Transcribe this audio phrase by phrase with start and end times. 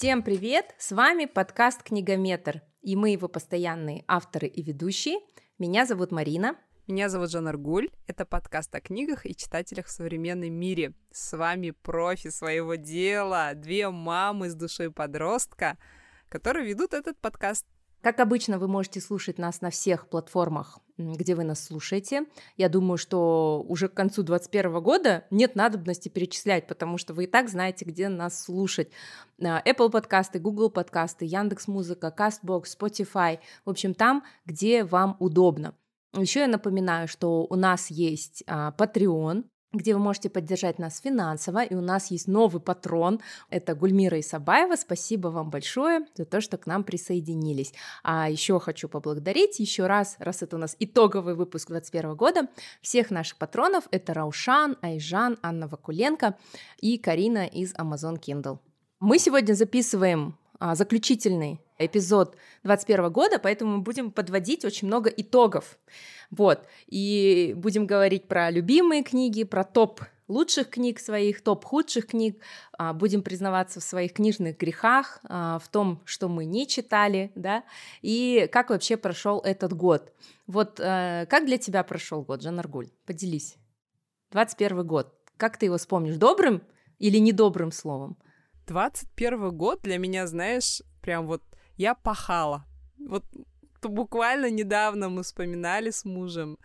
[0.00, 0.74] Всем привет!
[0.78, 5.18] С вами подкаст «Книгометр» и мы его постоянные авторы и ведущие.
[5.58, 6.56] Меня зовут Марина.
[6.86, 7.90] Меня зовут Жан Аргуль.
[8.06, 10.94] Это подкаст о книгах и читателях в современном мире.
[11.12, 15.76] С вами профи своего дела, две мамы с душой подростка,
[16.30, 17.66] которые ведут этот подкаст.
[18.02, 22.24] Как обычно, вы можете слушать нас на всех платформах, где вы нас слушаете.
[22.56, 27.26] Я думаю, что уже к концу 2021 года нет надобности перечислять, потому что вы и
[27.26, 28.88] так знаете, где нас слушать.
[29.42, 33.38] А, Apple подкасты, Google подкасты, Яндекс Музыка, Castbox, Spotify.
[33.66, 35.74] В общем, там, где вам удобно.
[36.14, 41.62] Еще я напоминаю, что у нас есть а, Patreon, где вы можете поддержать нас финансово.
[41.62, 43.20] И у нас есть новый патрон.
[43.50, 44.76] Это Гульмира Исабаева.
[44.76, 47.72] Спасибо вам большое за то, что к нам присоединились.
[48.02, 52.48] А еще хочу поблагодарить еще раз, раз это у нас итоговый выпуск 2021 года,
[52.82, 53.84] всех наших патронов.
[53.90, 56.36] Это Раушан, Айжан, Анна Вакуленко
[56.80, 58.58] и Карина из Amazon Kindle.
[58.98, 65.78] Мы сегодня записываем а, заключительный эпизод 2021 года, поэтому мы будем подводить очень много итогов.
[66.30, 66.66] Вот.
[66.86, 72.40] И будем говорить про любимые книги, про топ лучших книг своих, топ худших книг,
[72.78, 77.64] а, будем признаваться в своих книжных грехах, а, в том, что мы не читали, да,
[78.00, 80.12] и как вообще прошел этот год.
[80.46, 82.90] Вот э, как для тебя прошел год, Жан Аргуль?
[83.06, 83.56] Поделись.
[84.32, 85.14] 21 год.
[85.36, 86.16] Как ты его вспомнишь?
[86.16, 86.62] Добрым
[86.98, 88.16] или недобрым словом?
[88.66, 91.42] 21 год для меня, знаешь, прям вот
[91.80, 92.66] я пахала.
[92.98, 93.24] Вот
[93.82, 96.58] буквально недавно мы вспоминали с мужем.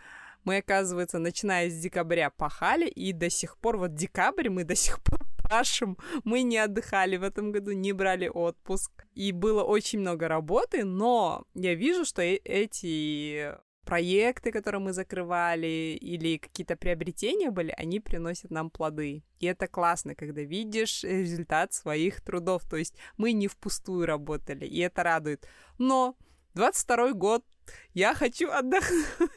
[0.43, 5.01] Мы, оказывается, начиная с декабря пахали, и до сих пор, вот декабрь мы до сих
[5.01, 5.97] пор пашем.
[6.25, 8.91] Мы не отдыхали в этом году, не брали отпуск.
[9.15, 13.53] И было очень много работы, но я вижу, что э, эти
[13.85, 19.23] проекты, которые мы закрывали, или какие-то приобретения были, они приносят нам плоды.
[19.39, 22.63] И это классно, когда видишь результат своих трудов.
[22.69, 25.47] То есть мы не впустую работали, и это радует.
[25.77, 26.17] Но
[26.55, 27.45] 22 год,
[27.93, 29.29] я хочу отдохнуть.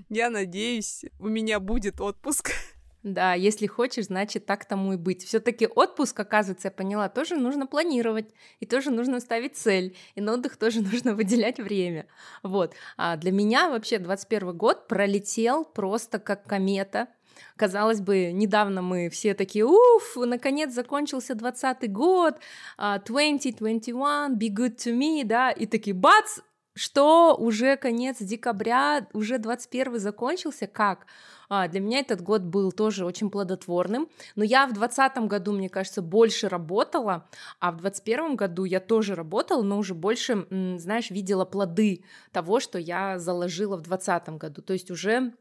[0.08, 2.52] Я надеюсь, у меня будет отпуск.
[3.02, 5.24] Да, если хочешь, значит так тому и быть.
[5.24, 8.26] Все-таки отпуск, оказывается, я поняла, тоже нужно планировать,
[8.60, 12.06] и тоже нужно ставить цель, и на отдых тоже нужно выделять время.
[12.44, 12.74] Вот.
[12.96, 17.08] А для меня вообще 21 год пролетел просто как комета.
[17.56, 22.36] Казалось бы, недавно мы все такие, уф, наконец закончился 20 год,
[22.78, 26.38] 2021, а, be good to me, да, и такие, бац,
[26.74, 31.06] что уже конец декабря, уже 21 закончился, как?
[31.54, 35.68] А, для меня этот год был тоже очень плодотворным, но я в 2020 году, мне
[35.68, 37.28] кажется, больше работала,
[37.60, 40.46] а в 2021 году я тоже работала, но уже больше,
[40.78, 45.34] знаешь, видела плоды того, что я заложила в 2020 году, то есть уже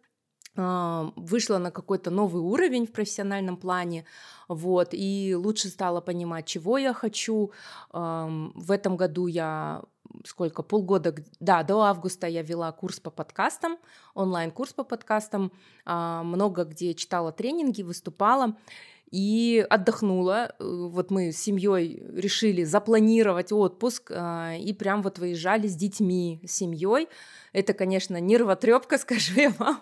[0.58, 4.06] а, вышла на какой-то новый уровень в профессиональном плане,
[4.50, 7.54] вот, и лучше стала понимать, чего я хочу.
[7.94, 9.82] В этом году я
[10.26, 13.78] сколько, полгода, да, до августа я вела курс по подкастам,
[14.14, 15.52] онлайн-курс по подкастам,
[15.86, 18.56] а, много где читала тренинги, выступала,
[19.12, 20.56] и отдохнула.
[20.58, 26.42] Э, вот мы с семьей решили запланировать отпуск а, и прям вот выезжали с детьми,
[26.46, 27.09] с семьей.
[27.52, 29.82] Это, конечно, нервотрепка, скажу я вам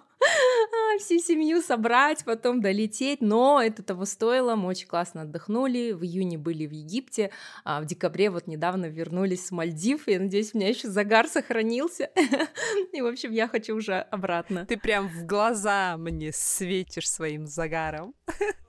[1.00, 6.38] всю семью собрать, потом долететь, но это того стоило, мы очень классно отдохнули, в июне
[6.38, 7.31] были в Египте,
[7.63, 12.09] а в декабре вот недавно вернулись с Мальдив, я надеюсь, у меня еще загар сохранился,
[12.94, 14.66] и, в общем, я хочу уже обратно.
[14.66, 18.13] Ты прям в глаза мне светишь своим загаром.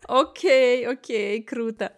[0.09, 1.93] Окей, окей, круто.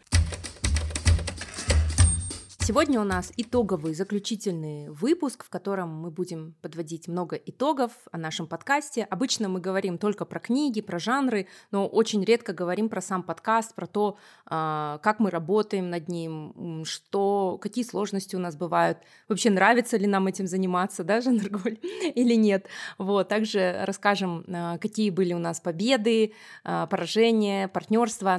[2.65, 8.47] Сегодня у нас итоговый, заключительный выпуск, в котором мы будем подводить много итогов о нашем
[8.47, 9.03] подкасте.
[9.11, 13.75] Обычно мы говорим только про книги, про жанры, но очень редко говорим про сам подкаст,
[13.75, 19.51] про то, а, как мы работаем над ним, что, какие сложности у нас бывают, вообще
[19.51, 21.79] нравится ли нам этим заниматься, да, Жанр Голь,
[22.15, 22.69] или нет.
[22.97, 28.39] Вот, также расскажем, а, какие были у нас победы, а, поражения, партнерства.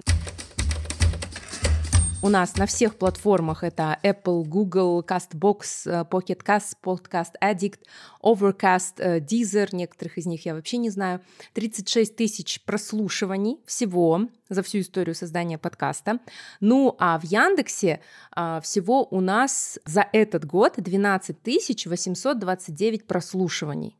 [2.23, 7.79] У нас на всех платформах это Apple, Google, CastBox, э, Pocket Cast, Podcast Addict,
[8.23, 11.19] Overcast, э, Deezer, некоторых из них я вообще не знаю.
[11.51, 16.19] 36 тысяч прослушиваний всего за всю историю создания подкаста.
[16.61, 17.99] Ну а в Яндексе
[18.31, 21.35] а, всего у нас за этот год 12
[21.85, 23.97] 829 прослушиваний.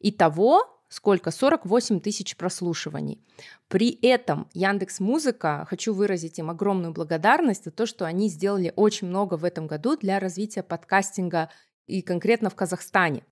[0.00, 1.30] Итого сколько?
[1.30, 3.20] 48 тысяч прослушиваний.
[3.68, 9.08] При этом Яндекс Музыка, хочу выразить им огромную благодарность за то, что они сделали очень
[9.08, 11.50] много в этом году для развития подкастинга
[11.86, 13.24] и конкретно в Казахстане.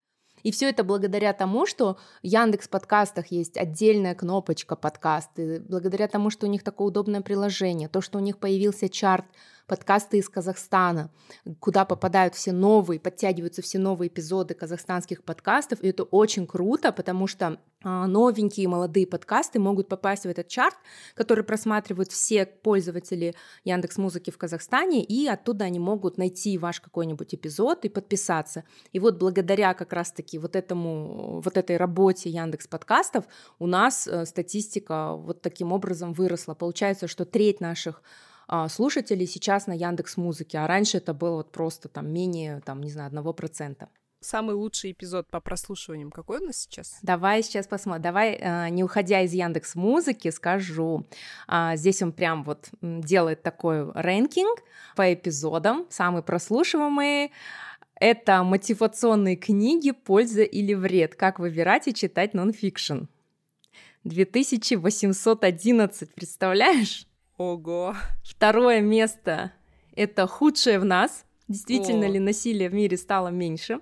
[0.43, 6.31] И все это благодаря тому, что в Яндекс подкастах есть отдельная кнопочка подкасты, благодаря тому,
[6.31, 9.25] что у них такое удобное приложение, то, что у них появился чарт
[9.73, 11.11] подкасты из Казахстана,
[11.59, 17.27] куда попадают все новые, подтягиваются все новые эпизоды казахстанских подкастов, и это очень круто, потому
[17.27, 20.77] что а, новенькие молодые подкасты могут попасть в этот чарт,
[21.15, 23.35] который просматривают все пользователи
[23.65, 28.65] Яндекс Музыки в Казахстане, и оттуда они могут найти ваш какой-нибудь эпизод и подписаться.
[28.93, 33.25] И вот благодаря как раз-таки вот этому, вот этой работе Яндекс подкастов
[33.59, 36.53] у нас э, статистика вот таким образом выросла.
[36.53, 38.03] Получается, что треть наших
[38.69, 42.91] слушателей сейчас на Яндекс Музыке, а раньше это было вот просто там менее, там, не
[42.91, 43.89] знаю, одного процента.
[44.23, 46.99] Самый лучший эпизод по прослушиваниям какой у нас сейчас?
[47.03, 48.03] Давай сейчас посмотрим.
[48.03, 51.09] Давай, э, не уходя из Яндекс Музыки, скажу.
[51.49, 54.63] А, здесь он прям вот делает такой рэнкинг
[54.95, 55.87] по эпизодам.
[55.91, 57.33] Самые прослушиваемые
[57.97, 61.17] это мотивационные книги «Польза или вред.
[61.17, 63.07] Как выбирать и читать нонфикшн».
[64.05, 67.09] 2811, представляешь?
[67.43, 67.97] Ого.
[68.23, 69.53] Второе место—
[69.97, 71.25] это «Худшее в нас».
[71.49, 72.09] Действительно О.
[72.09, 73.81] ли насилие в мире стало меньше?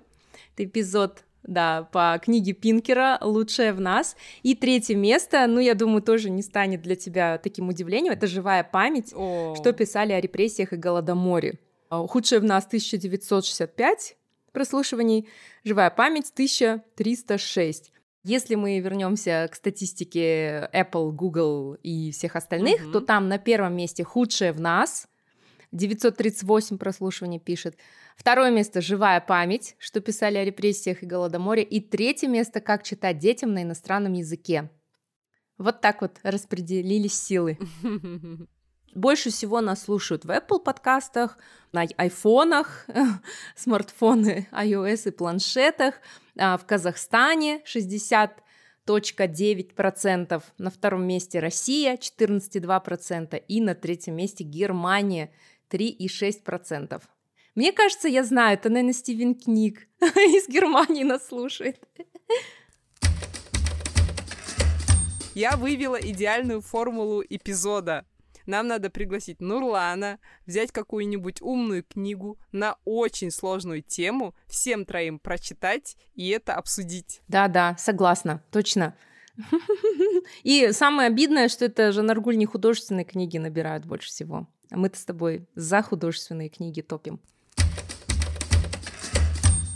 [0.53, 4.15] Это эпизод да, по книге Пинкера «Лучшее в нас».
[4.41, 8.63] И третье место, ну, я думаю, тоже не станет для тебя таким удивлением, это «Живая
[8.63, 9.53] память», О.
[9.55, 11.59] что писали о репрессиях и голодоморе.
[11.89, 14.17] «Худшее в нас» 1965
[14.53, 15.29] прослушиваний,
[15.63, 17.91] «Живая память» 1306.
[18.23, 22.91] Если мы вернемся к статистике Apple, Google и всех остальных, mm-hmm.
[22.91, 25.07] то там на первом месте худшее в нас.
[25.71, 27.77] 938 прослушиваний пишет.
[28.17, 31.63] Второе место «Живая память», что писали о репрессиях и голодоморе.
[31.63, 34.69] И третье место «Как читать детям на иностранном языке».
[35.57, 37.57] Вот так вот распределились силы.
[38.93, 41.37] Больше всего нас слушают в Apple подкастах,
[41.71, 42.85] на айфонах,
[43.55, 45.95] смартфоны iOS и планшетах,
[46.37, 55.31] а, в Казахстане 60.9%, на втором месте Россия 14,2% и на третьем месте Германия
[55.69, 57.01] 3,6%.
[57.55, 61.79] Мне кажется, я знаю, это, наверное, Стивен Книг из Германии нас слушает.
[65.33, 68.05] Я вывела идеальную формулу эпизода.
[68.45, 75.97] Нам надо пригласить Нурлана, взять какую-нибудь умную книгу на очень сложную тему, всем троим прочитать
[76.15, 77.21] и это обсудить.
[77.27, 78.95] Да-да, согласна, точно.
[80.43, 84.47] И самое обидное, что это же Наргуль не художественные книги набирают больше всего.
[84.69, 87.19] А мы-то с тобой за художественные книги топим.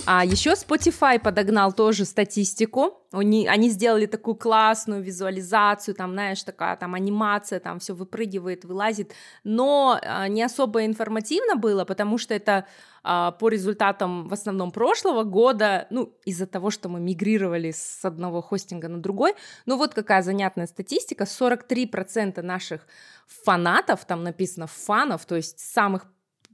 [0.08, 3.02] А еще Spotify подогнал тоже статистику.
[3.12, 9.14] Они, они сделали такую классную визуализацию, там, знаешь, такая там анимация, там все выпрыгивает, вылазит,
[9.44, 12.68] но а, не особо информативно было, потому что это
[13.04, 18.42] а, по результатам в основном прошлого года, ну, из-за того, что мы мигрировали с одного
[18.42, 19.34] хостинга на другой.
[19.66, 22.88] Ну, вот какая занятная статистика, 43% наших
[23.26, 26.06] фанатов, там написано фанов, то есть самых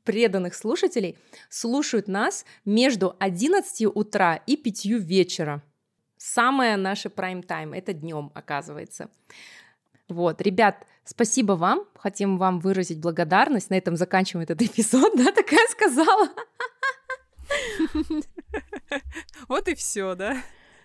[0.03, 1.17] преданных слушателей
[1.49, 5.61] слушают нас между 11 утра и 5 вечера.
[6.17, 9.09] Самое наше прайм-тайм, это днем, оказывается.
[10.07, 13.69] Вот, ребят, спасибо вам, хотим вам выразить благодарность.
[13.69, 16.29] На этом заканчиваем этот эпизод, да, такая сказала.
[19.47, 20.41] Вот и все, да?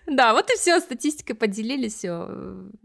[0.06, 2.28] Да, вот и все, статистикой поделились, все,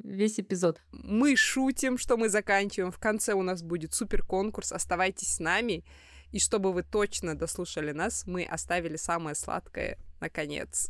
[0.04, 0.81] весь эпизод.
[0.92, 2.92] Мы шутим, что мы заканчиваем.
[2.92, 4.72] В конце у нас будет супер конкурс.
[4.72, 5.84] Оставайтесь с нами.
[6.32, 10.88] И чтобы вы точно дослушали нас, мы оставили самое сладкое наконец.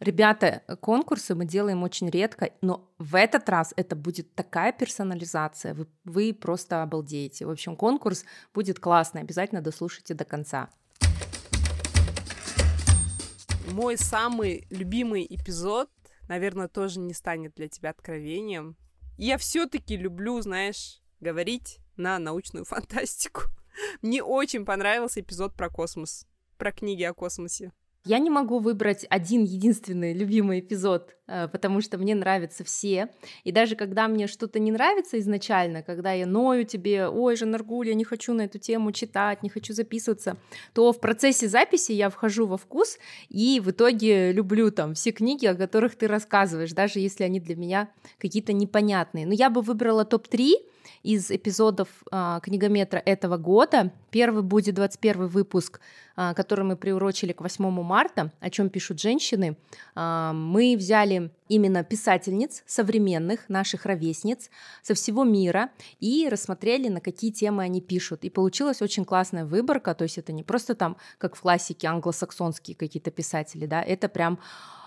[0.00, 5.86] Ребята, конкурсы мы делаем очень редко, но в этот раз это будет такая персонализация, вы,
[6.04, 7.44] вы просто обалдеете.
[7.44, 10.70] В общем, конкурс будет классный, обязательно дослушайте до конца.
[13.72, 15.90] Мой самый любимый эпизод,
[16.28, 18.76] наверное, тоже не станет для тебя откровением.
[19.18, 23.42] Я все-таки люблю, знаешь, говорить на научную фантастику.
[24.02, 26.26] Мне очень понравился эпизод про космос,
[26.58, 27.72] про книги о космосе.
[28.06, 33.10] Я не могу выбрать один единственный любимый эпизод, э, потому что мне нравятся все.
[33.44, 37.94] И даже когда мне что-то не нравится изначально, когда я ною тебе, ой, Жанаргуль, я
[37.94, 40.38] не хочу на эту тему читать, не хочу записываться,
[40.72, 42.98] то в процессе записи я вхожу во вкус
[43.28, 47.54] и в итоге люблю там все книги, о которых ты рассказываешь, даже если они для
[47.54, 49.26] меня какие-то непонятные.
[49.26, 50.54] Но я бы выбрала топ-3,
[51.02, 53.92] из эпизодов а, книгометра этого года.
[54.10, 55.80] Первый будет 21 выпуск,
[56.16, 59.56] а, который мы приурочили к 8 марта о чем пишут женщины,
[59.94, 64.50] а, мы взяли именно писательниц современных, наших ровесниц
[64.82, 68.24] со всего мира и рассмотрели, на какие темы они пишут.
[68.24, 72.76] И получилась очень классная выборка, то есть это не просто там, как в классике, англосаксонские
[72.76, 74.38] какие-то писатели, да, это прям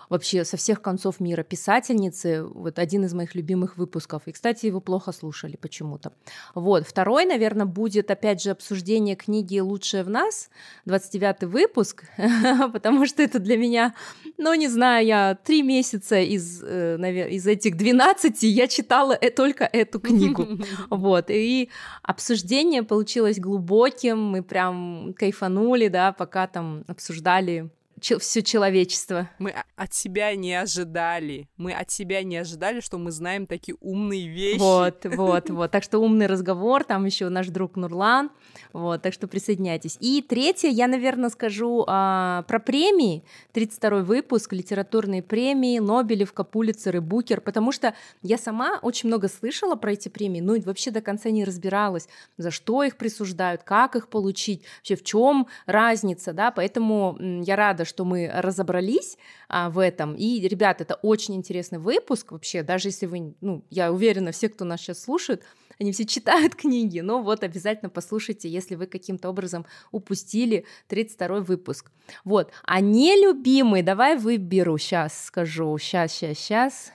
[0.08, 2.44] вообще со всех концов мира писательницы.
[2.44, 4.22] Вот один из моих любимых выпусков.
[4.26, 6.12] И, кстати, его плохо слушали почему-то.
[6.54, 6.86] Вот.
[6.86, 10.50] Второй, наверное, будет, опять же, обсуждение книги «Лучшее в нас»,
[10.84, 12.04] 29 выпуск,
[12.72, 13.94] потому что это для меня,
[14.38, 19.64] ну, не знаю, я три месяца из, э, из этих 12 я читала э, только
[19.64, 20.46] эту книгу.
[20.90, 21.26] Вот.
[21.28, 21.70] И
[22.02, 27.70] обсуждение получилось глубоким, мы прям кайфанули, да, пока там обсуждали
[28.18, 29.30] все человечество.
[29.38, 31.48] Мы от себя не ожидали.
[31.56, 34.58] Мы от себя не ожидали, что мы знаем такие умные вещи.
[34.58, 35.70] Вот, вот, вот.
[35.70, 38.30] Так что умный разговор, там еще наш друг Нурлан.
[38.72, 39.96] Вот, так что присоединяйтесь.
[40.00, 43.24] И третье, я, наверное, скажу а, про премии.
[43.54, 49.76] 32-й выпуск, литературные премии, Нобелевка, Пулицер и Букер, потому что я сама очень много слышала
[49.76, 53.96] про эти премии, ну и вообще до конца не разбиралась, за что их присуждают, как
[53.96, 59.16] их получить, вообще в чем разница, да, поэтому я рада, что мы разобрались
[59.48, 60.16] а, в этом.
[60.16, 64.64] И, ребят, это очень интересный выпуск вообще, даже если вы, ну, я уверена, все, кто
[64.64, 65.44] нас сейчас слушает,
[65.78, 71.90] они все читают книги, но вот обязательно послушайте, если вы каким-то образом упустили 32 выпуск.
[72.24, 76.92] Вот, а нелюбимый, давай выберу, сейчас скажу, сейчас, сейчас, сейчас.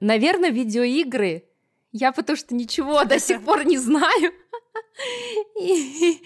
[0.00, 1.44] Наверное, видеоигры.
[1.92, 4.32] Я потому что ничего до сих пор не знаю
[5.60, 6.22] и,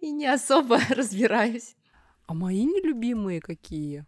[0.00, 1.74] и не особо разбираюсь.
[2.26, 4.04] А мои нелюбимые какие?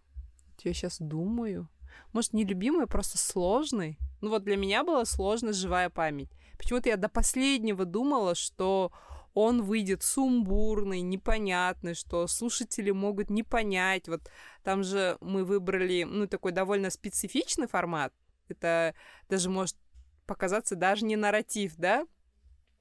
[0.65, 1.69] Я сейчас думаю.
[2.13, 3.99] Может, нелюбимые, просто сложный?
[4.21, 6.31] Ну вот для меня была сложная живая память.
[6.57, 8.93] Почему-то я до последнего думала, что
[9.35, 14.09] он выйдет сумбурный, непонятный, что слушатели могут не понять.
[14.09, 14.29] Вот
[14.65, 18.13] там же мы выбрали, ну, такой довольно специфичный формат.
[18.49, 18.95] Это
[19.29, 19.77] даже может
[20.27, 22.07] показаться даже не нарратив, да?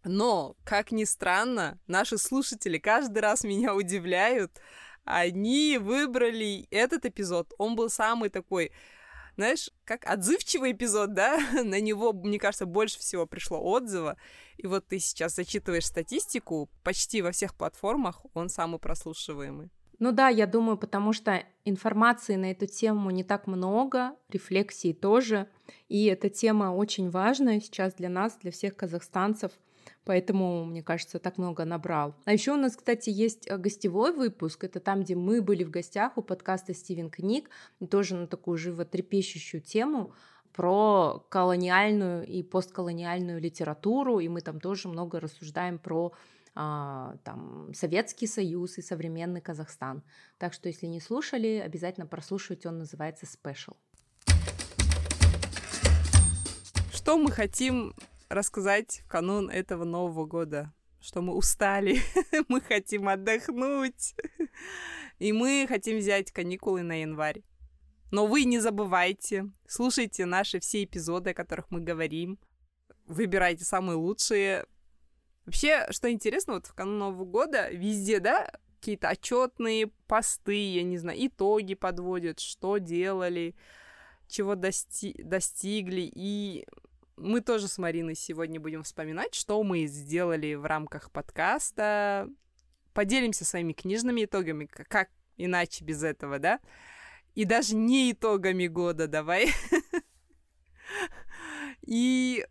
[0.04, 4.60] Но, как ни странно, наши слушатели каждый раз меня удивляют,
[5.08, 7.54] они выбрали этот эпизод.
[7.58, 8.72] Он был самый такой,
[9.38, 11.40] знаешь, как отзывчивый эпизод, да?
[11.64, 14.18] На него, мне кажется, больше всего пришло отзыва.
[14.58, 19.70] И вот ты сейчас зачитываешь статистику, почти во всех платформах он самый прослушиваемый.
[20.00, 25.48] Ну да, я думаю, потому что информации на эту тему не так много, рефлексии тоже.
[25.88, 29.52] И эта тема очень важная сейчас для нас, для всех казахстанцев—
[30.06, 32.16] Поэтому, мне кажется, так много набрал.
[32.26, 34.64] А еще у нас, кстати, есть э, гостевой выпуск.
[34.64, 37.50] Это там, где мы были в гостях у подкаста Стивен Книг.
[37.90, 40.14] тоже на такую животрепещущую тему
[40.54, 44.20] про колониальную и постколониальную литературу.
[44.20, 46.14] И мы там тоже много рассуждаем про
[46.60, 50.02] а, там, Советский Союз и современный Казахстан.
[50.40, 53.76] Так что, если не слушали, обязательно прослушайте, он называется Special.
[56.92, 57.94] Что мы хотим
[58.30, 62.00] рассказать в канун этого Нового года, что мы устали,
[62.48, 64.16] мы хотим отдохнуть,
[65.20, 67.44] и мы хотим взять каникулы на январь.
[68.12, 72.40] Но вы не забывайте, слушайте наши все эпизоды, о которых мы говорим,
[73.06, 74.66] выбирайте самые лучшие.
[75.46, 80.98] Вообще, что интересно, вот в канун Нового года везде, да, какие-то отчетные посты, я не
[80.98, 83.56] знаю, итоги подводят, что делали,
[84.28, 86.10] чего дости достигли.
[86.14, 86.66] И
[87.18, 92.30] мы тоже с Мариной сегодня будем вспоминать, что мы сделали в рамках подкаста.
[92.94, 96.60] Поделимся своими книжными итогами, как иначе без этого, да?
[97.36, 99.50] И даже не итогами года давай.
[101.82, 102.46] И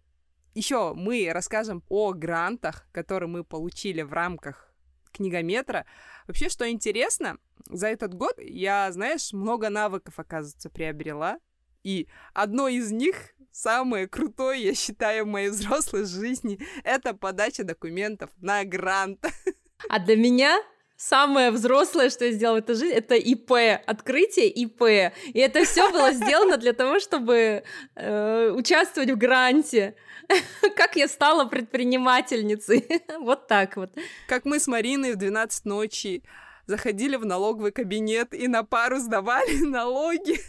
[0.54, 4.72] еще мы расскажем о грантах, которые мы получили в рамках
[5.12, 5.86] книгометра.
[6.26, 11.38] Вообще, что интересно, за этот год я, знаешь, много навыков, оказывается, приобрела.
[11.86, 13.14] И одно из них,
[13.52, 19.24] самое крутое, я считаю, в моей взрослой жизни, это подача документов на грант.
[19.88, 20.58] А для меня
[20.96, 23.52] самое взрослое, что я сделала в этой жизни, это ИП,
[23.86, 25.12] открытие ИП.
[25.26, 27.62] И это все было сделано для того, чтобы
[27.94, 29.94] э, участвовать в гранте.
[30.76, 32.84] Как я стала предпринимательницей.
[33.20, 33.90] Вот так вот.
[34.26, 36.24] Как мы с Мариной в 12 ночи
[36.66, 40.40] заходили в налоговый кабинет и на пару сдавали налоги.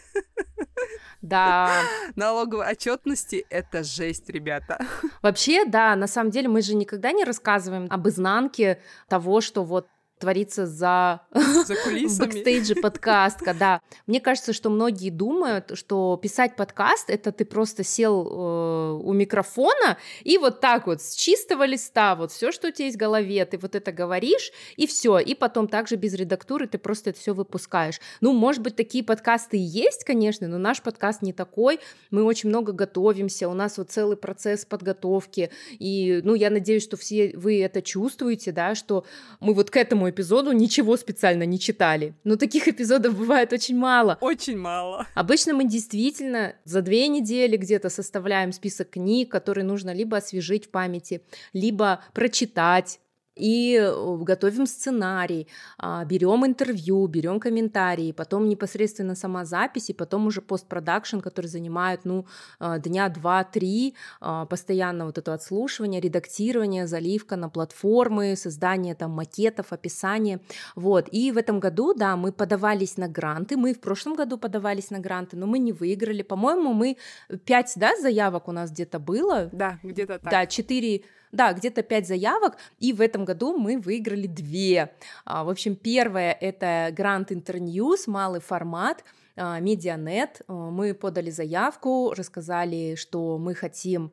[1.21, 1.71] Да.
[2.15, 4.85] Налоговой отчетности это жесть, ребята.
[5.21, 9.87] Вообще, да, на самом деле мы же никогда не рассказываем об изнанке того, что вот
[10.19, 12.27] творится за, за кулисами.
[12.27, 13.81] бэкстейджи подкаста, да.
[14.05, 19.97] Мне кажется, что многие думают, что писать подкаст это ты просто сел э, у микрофона
[20.23, 23.45] и вот так вот с чистого листа вот все, что у тебя есть в голове,
[23.45, 27.33] ты вот это говоришь и все, и потом также без редактуры ты просто это все
[27.33, 27.99] выпускаешь.
[28.21, 31.79] Ну, может быть, такие подкасты и есть, конечно, но наш подкаст не такой.
[32.11, 36.97] Мы очень много готовимся, у нас вот целый процесс подготовки, и, ну, я надеюсь, что
[36.97, 39.05] все вы это чувствуете, да, что
[39.39, 42.13] мы вот к этому эпизоду ничего специально не читали.
[42.23, 44.17] Но таких эпизодов бывает очень мало.
[44.21, 45.07] Очень мало.
[45.15, 50.69] Обычно мы действительно за две недели где-то составляем список книг, которые нужно либо освежить в
[50.69, 51.21] памяти,
[51.53, 52.99] либо прочитать,
[53.37, 60.27] и э, готовим сценарий, а, берем интервью, берем комментарии, потом непосредственно сама запись, и потом
[60.27, 62.25] уже постпродакшн, который занимает, ну,
[62.59, 69.73] а, дня два-три, а, постоянно вот это отслушивание, редактирование, заливка на платформы, создание там макетов,
[69.73, 70.39] описание,
[70.75, 74.89] вот, и в этом году, да, мы подавались на гранты, мы в прошлом году подавались
[74.89, 76.97] на гранты, но мы не выиграли, по-моему, мы
[77.45, 79.49] пять, да, заявок у нас где-то было?
[79.51, 80.31] Да, где-то так.
[80.31, 84.91] Да, четыре да, где-то пять заявок, и в этом году мы выиграли две.
[85.25, 89.03] А, в общем, первое— это Грант Интерньюз, малый формат,
[89.35, 90.41] Медианет.
[90.47, 94.11] А, мы подали заявку, рассказали, что мы хотим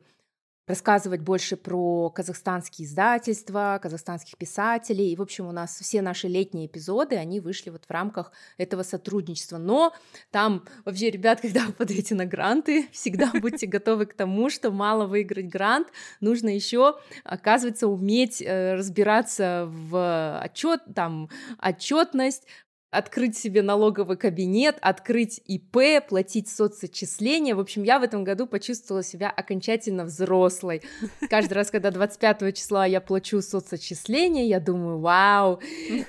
[0.67, 5.11] рассказывать больше про казахстанские издательства, казахстанских писателей.
[5.11, 8.83] И, в общем, у нас все наши летние эпизоды, они вышли вот в рамках этого
[8.83, 9.57] сотрудничества.
[9.57, 9.93] Но
[10.31, 15.05] там вообще, ребят, когда вы подаете на гранты, всегда будьте готовы к тому, что мало
[15.05, 15.87] выиграть грант,
[16.19, 21.29] нужно еще, оказывается, уметь э, разбираться в отчет, там,
[21.61, 22.43] отчетность,
[22.91, 27.55] открыть себе налоговый кабинет, открыть ИП, платить соцотчисления.
[27.55, 30.81] В общем, я в этом году почувствовала себя окончательно взрослой.
[31.29, 35.59] Каждый раз, когда 25 числа я плачу соцотчисления, я думаю, вау,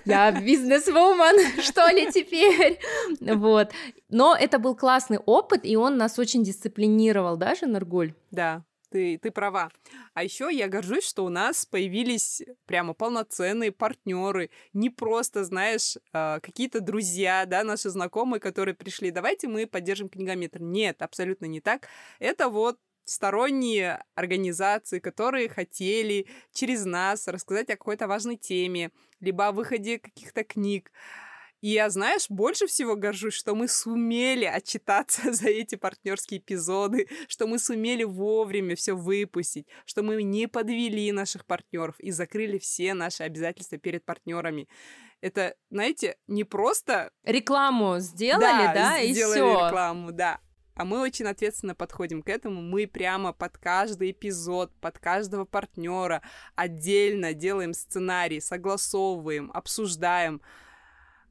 [0.05, 2.79] я бизнес-вумен, что ли теперь?
[3.21, 3.73] Вот.
[4.09, 8.15] Но это был классный опыт, и он нас очень дисциплинировал, да, Жанаргуль?
[8.31, 8.65] Да,
[8.97, 9.71] ты, ты права.
[10.15, 16.41] А еще я горжусь, что у нас появились прямо полноценные партнеры, не просто, знаешь, а,
[16.41, 20.63] какие-то друзья, да, наши знакомые, которые пришли, давайте мы поддержим книгометр.
[20.63, 21.89] Нет, абсолютно не так.
[22.21, 29.53] Это вот сторонние организации, которые хотели через нас рассказать о какой-то важной теме, либо о
[29.53, 30.91] выходе каких-то книг.
[31.61, 37.47] И я, знаешь, больше всего горжусь, что мы сумели отчитаться за эти партнерские эпизоды, что
[37.47, 43.23] мы сумели вовремя все выпустить, что мы не подвели наших партнеров и закрыли все наши
[43.23, 44.69] обязательства перед партнерами.
[45.23, 49.67] Это, знаете, не просто рекламу сделали, да, да и сделали все.
[49.67, 50.41] рекламу, да.
[50.77, 52.61] А мы очень ответственно подходим к этому.
[52.61, 56.21] Мы прямо под каждый эпизод, под каждого партнера
[56.55, 60.43] отдельно делаем сценарий, согласовываем, обсуждаем.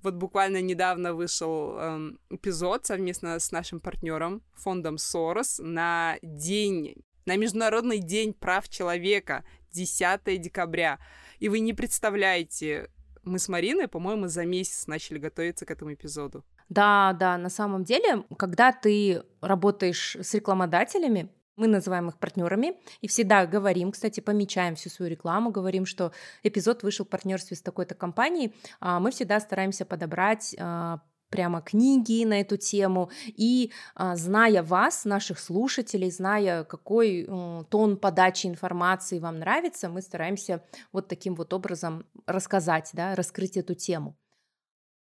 [0.05, 7.37] Вот буквально недавно вышел эм, эпизод совместно с нашим партнером, фондом Сорос, на день, на
[7.37, 10.99] Международный день прав человека, 10 декабря.
[11.39, 12.91] И вы не представляете,
[13.23, 16.45] мы с Мариной, по-моему, за месяц начали готовиться к этому эпизоду.
[16.69, 23.07] Да, да, на самом деле, когда ты работаешь с рекламодателями, мы называем их партнерами и
[23.07, 26.11] всегда говорим, кстати, помечаем всю свою рекламу, говорим, что
[26.43, 28.53] эпизод вышел в партнерстве с такой-то компанией.
[28.79, 33.09] А мы всегда стараемся подобрать а, прямо книги на эту тему.
[33.25, 37.27] И а, зная вас, наших слушателей, зная, какой
[37.69, 43.75] тон подачи информации вам нравится, мы стараемся вот таким вот образом рассказать, да, раскрыть эту
[43.75, 44.17] тему.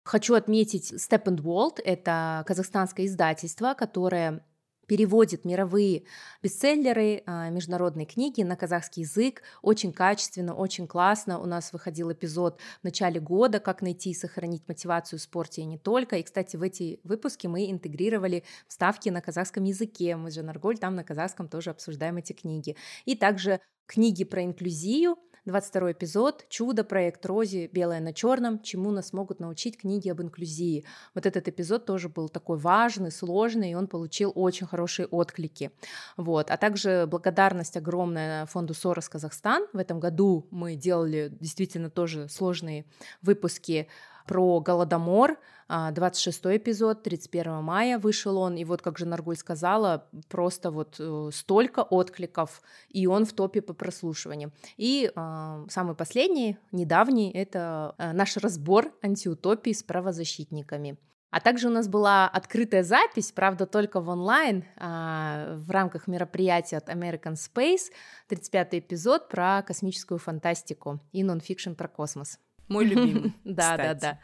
[0.04, 4.44] Хочу отметить Step and World, это казахстанское издательство, которое
[4.92, 6.02] переводит мировые
[6.42, 11.40] бестселлеры, а, международные книги на казахский язык очень качественно, очень классно.
[11.40, 15.64] У нас выходил эпизод в начале года «Как найти и сохранить мотивацию в спорте и
[15.64, 16.16] не только».
[16.16, 20.14] И, кстати, в эти выпуски мы интегрировали вставки на казахском языке.
[20.16, 22.76] Мы же Нарголь там на казахском тоже обсуждаем эти книги.
[23.06, 26.84] И также книги про инклюзию– 22 эпизод «Чудо.
[26.84, 27.68] Проект Рози.
[27.72, 28.62] Белое на черном.
[28.62, 30.84] Чему нас могут научить книги об инклюзии».
[31.14, 35.72] Вот этот эпизод тоже был такой важный, сложный, и он получил очень хорошие отклики.
[36.16, 36.52] Вот.
[36.52, 39.66] А также благодарность огромная фонду Сорос Казахстан.
[39.72, 42.84] В этом году мы делали действительно тоже сложные
[43.20, 43.88] выпуски
[44.26, 50.06] про Голодомор, 26 а, эпизод, 31 мая вышел он, и вот, как же Наргуль сказала,
[50.28, 54.52] просто вот э, столько откликов, и он в топе по прослушиванию.
[54.76, 60.98] И э, самый последний, недавний, это э, наш разбор антиутопии с правозащитниками.
[61.32, 66.76] А также у нас была открытая запись, правда, только в онлайн, а, в рамках мероприятия
[66.76, 67.90] от American Space,
[68.28, 72.38] 35-й эпизод про космическую фантастику и нонфикшн про космос.
[72.68, 73.32] Мой любимый.
[73.44, 74.18] Да, да, да.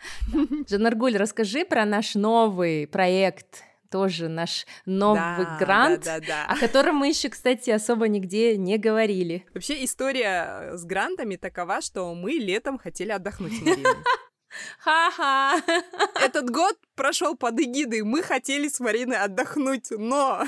[0.68, 6.46] Жанаргуль, расскажи про наш новый проект тоже наш новый да, грант, да, да, да.
[6.46, 9.46] о котором мы еще, кстати, особо нигде не говорили.
[9.54, 13.54] Вообще история с грантами такова, что мы летом хотели отдохнуть.
[14.78, 15.60] Ха-ха!
[16.24, 18.02] Этот год прошел под эгидой.
[18.02, 20.44] Мы хотели с Мариной отдохнуть, но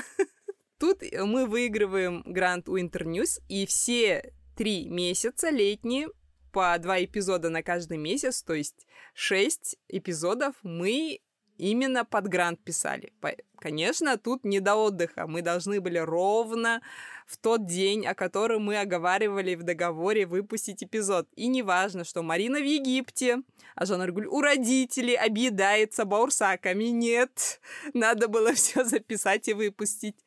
[0.79, 6.09] тут мы выигрываем грант у Интерньюз, и все три месяца летние
[6.51, 11.21] по два эпизода на каждый месяц, то есть шесть эпизодов мы
[11.61, 13.13] именно под грант писали.
[13.59, 15.27] Конечно, тут не до отдыха.
[15.27, 16.81] Мы должны были ровно
[17.27, 21.27] в тот день, о котором мы оговаривали в договоре, выпустить эпизод.
[21.35, 23.43] И неважно, что Марина в Египте,
[23.75, 26.85] а Жан Аргуль у родителей объедается баурсаками.
[26.85, 27.61] Нет,
[27.93, 30.17] надо было все записать и выпустить.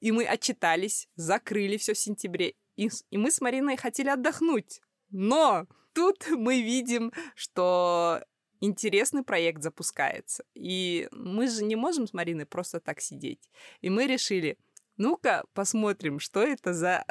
[0.00, 2.54] И мы отчитались, закрыли все в сентябре.
[2.76, 4.80] И, и мы с Мариной хотели отдохнуть.
[5.10, 8.22] Но тут мы видим, что
[8.60, 10.44] интересный проект запускается.
[10.54, 13.50] И мы же не можем с Мариной просто так сидеть.
[13.80, 14.58] И мы решили,
[14.96, 17.04] ну-ка посмотрим, что это за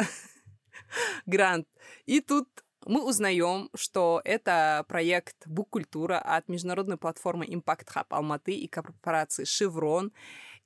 [1.25, 1.67] грант.
[2.05, 2.47] И тут
[2.85, 10.11] мы узнаем, что это проект Буккультура от международной платформы Impact Hub Алматы и корпорации Chevron.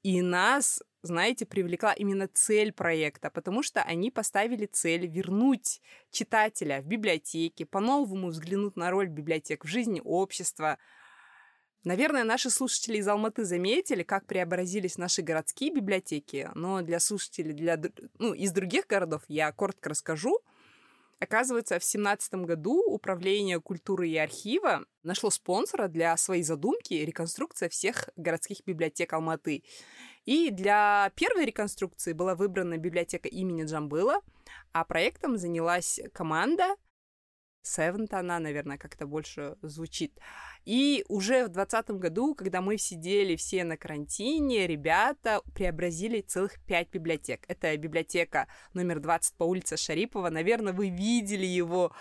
[0.04, 6.86] И нас знаете, привлекла именно цель проекта, потому что они поставили цель вернуть читателя в
[6.86, 10.80] библиотеке, по-новому взглянуть на роль библиотек в жизни общества.
[11.84, 17.78] Наверное, наши слушатели из Алматы заметили, как преобразились наши городские библиотеки, но для слушателей для,
[18.18, 20.39] ну, из других городов я коротко расскажу.
[21.20, 28.10] Оказывается, в 2017 году Управление культуры и архива нашло спонсора для своей задумки реконструкция всех
[28.16, 29.63] городских библиотек Алматы.
[30.25, 34.21] И для первой реконструкции была выбрана библиотека имени Джамбыла,
[34.71, 36.75] а проектом занялась команда
[37.65, 40.19] Севент она, наверное, как-то больше звучит.
[40.65, 46.89] И уже в 2020 году, когда мы сидели все на карантине, ребята преобразили целых пять
[46.91, 47.45] библиотек.
[47.47, 50.29] Это библиотека номер 20 по улице Шарипова.
[50.29, 51.93] Наверное, вы видели его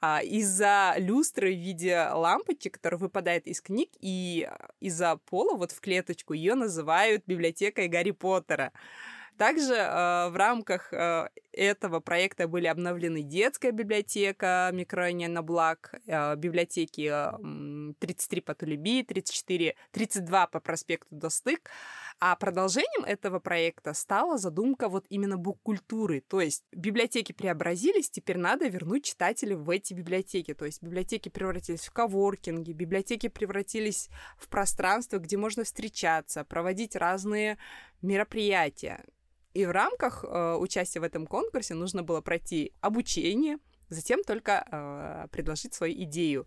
[0.00, 5.72] а, из-за люстры в виде лампочки, которая выпадает из книг, и а, из-за пола вот
[5.72, 8.72] в клеточку ее называют библиотекой Гарри Поттера.
[9.36, 16.36] Также э, в рамках э, этого проекта были обновлены детская библиотека микрорайона на Благ, э,
[16.36, 21.70] библиотеки э, 33 по Тулеби, 34, 32 по проспекту Достык.
[22.20, 26.20] А продолжением этого проекта стала задумка вот именно бук-культуры.
[26.20, 30.52] То есть библиотеки преобразились, теперь надо вернуть читателей в эти библиотеки.
[30.54, 37.56] То есть библиотеки превратились в коворкинги, библиотеки превратились в пространство, где можно встречаться, проводить разные
[38.02, 39.02] мероприятия.
[39.54, 43.58] И в рамках э, участия в этом конкурсе нужно было пройти обучение,
[43.88, 46.46] затем только э, предложить свою идею.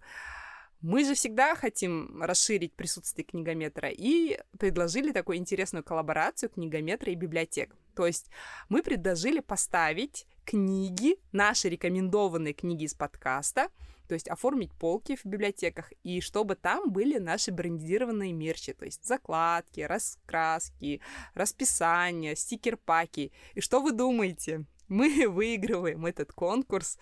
[0.82, 7.74] Мы же всегда хотим расширить присутствие книгометра и предложили такую интересную коллаборацию книгометра и библиотек.
[7.96, 8.30] То есть
[8.68, 13.70] мы предложили поставить книги, наши рекомендованные книги из подкаста,
[14.14, 19.04] то есть оформить полки в библиотеках, и чтобы там были наши брендированные мерчи, то есть
[19.04, 21.02] закладки, раскраски,
[21.34, 23.32] расписания, стикер-паки.
[23.56, 24.66] И что вы думаете?
[24.88, 27.00] мы выигрываем этот конкурс,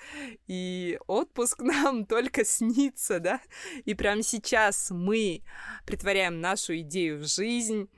[0.47, 3.41] и отпуск нам только снится, да?
[3.83, 5.43] И прямо сейчас мы
[5.85, 7.89] притворяем нашу идею в жизнь.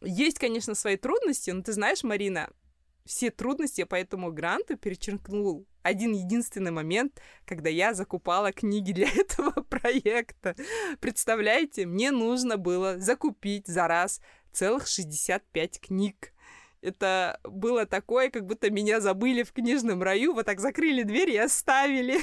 [0.00, 2.52] Есть, конечно, свои трудности, но ты знаешь, Марина,
[3.04, 9.62] все трудности по этому гранту перечеркнул один единственный момент, когда я закупала книги для этого
[9.62, 10.54] проекта.
[11.00, 14.20] Представляете, мне нужно было закупить за раз
[14.52, 16.32] целых 65 книг.
[16.80, 21.36] Это было такое, как будто меня забыли в книжном раю, вот так закрыли дверь и
[21.36, 22.20] оставили.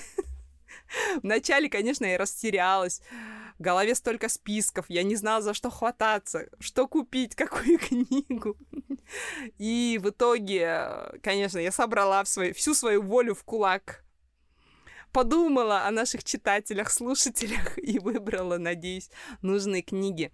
[1.23, 3.01] Вначале, конечно, я растерялась.
[3.59, 8.57] В голове столько списков, я не знала, за что хвататься, что купить, какую книгу.
[9.57, 14.05] И в итоге, конечно, я собрала свой, всю свою волю в кулак,
[15.11, 19.09] подумала о наших читателях, слушателях и выбрала, надеюсь,
[19.41, 20.31] нужные книги.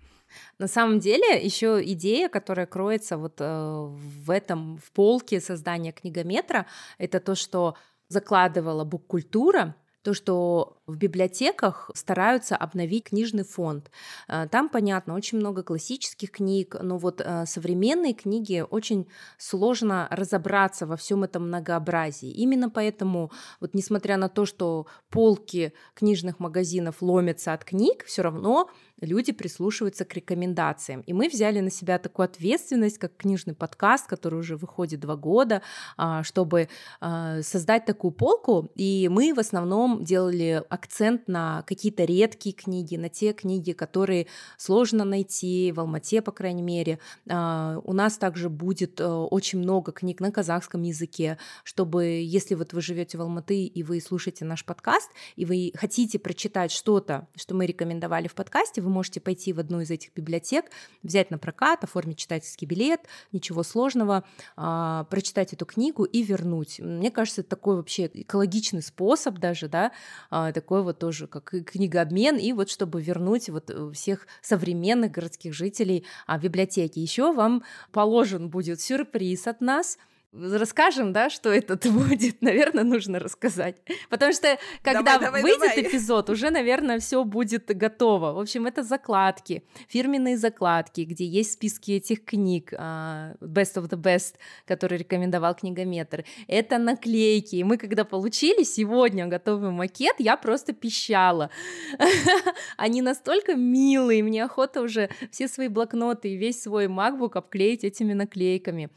[0.60, 6.68] На самом деле, еще идея, которая кроется вот э, в этом, в полке создания книгометра,
[7.00, 7.76] это то, что
[8.08, 13.90] закладывала бук-культура, то, что в библиотеках стараются обновить книжный фонд.
[14.28, 20.86] Э, там, понятно, очень много классических книг, но вот э, современные книги очень сложно разобраться
[20.86, 22.30] во всем этом многообразии.
[22.30, 28.70] Именно поэтому, вот несмотря на то, что полки книжных магазинов ломятся от книг, все равно
[29.02, 31.02] люди прислушиваются к рекомендациям.
[31.02, 35.62] И мы взяли на себя такую ответственность, как книжный подкаст, который уже выходит два года,
[35.98, 36.70] а, чтобы
[37.02, 38.70] а, создать такую полку.
[38.76, 45.04] И мы в основном делали акцент на какие-то редкие книги, на те книги, которые сложно
[45.04, 47.00] найти, в Алмате, по крайней мере.
[47.30, 52.74] А, у нас также будет э, очень много книг на казахском языке, чтобы, если вот
[52.74, 57.56] вы живете в Алматы и вы слушаете наш подкаст, и вы хотите прочитать что-то, что
[57.56, 60.66] мы рекомендовали в подкасте, вы можете пойти в одну из этих библиотек,
[61.04, 64.24] взять на прокат, оформить читательский билет, ничего сложного,
[64.56, 66.80] а, прочитать эту книгу и вернуть.
[66.80, 69.92] Мне кажется, это такой вообще экологичный способ даже, да,
[70.30, 75.54] а, такой вот тоже как книгообмен, и вот чтобы вернуть вот э, всех современных городских
[75.54, 77.02] жителей а, в библиотеке.
[77.02, 80.00] Еще вам положен будет сюрприз от нас–
[80.36, 83.78] расскажем, да, что это будет, наверное, нужно рассказать.
[84.10, 85.82] Потому что когда давай, давай, выйдет давай.
[85.84, 88.34] эпизод, уже, наверное, все будет готово.
[88.34, 94.02] В общем, это закладки, фирменные закладки, где есть списки этих книг, uh, Best of the
[94.02, 96.26] Best, который рекомендовал книгометр.
[96.48, 97.56] Это наклейки.
[97.58, 101.50] И мы, когда получили сегодня готовый макет, я просто пищала.
[102.78, 108.14] Они настолько милые, мне охота уже все свои блокноты и весь свой MacBook обклеить этими
[108.14, 108.90] наклейками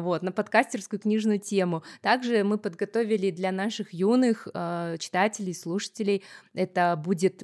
[0.00, 1.82] вот, на подкастерскую книжную тему.
[2.00, 6.22] Также мы подготовили для наших юных э, читателей, слушателей,
[6.54, 7.42] это будет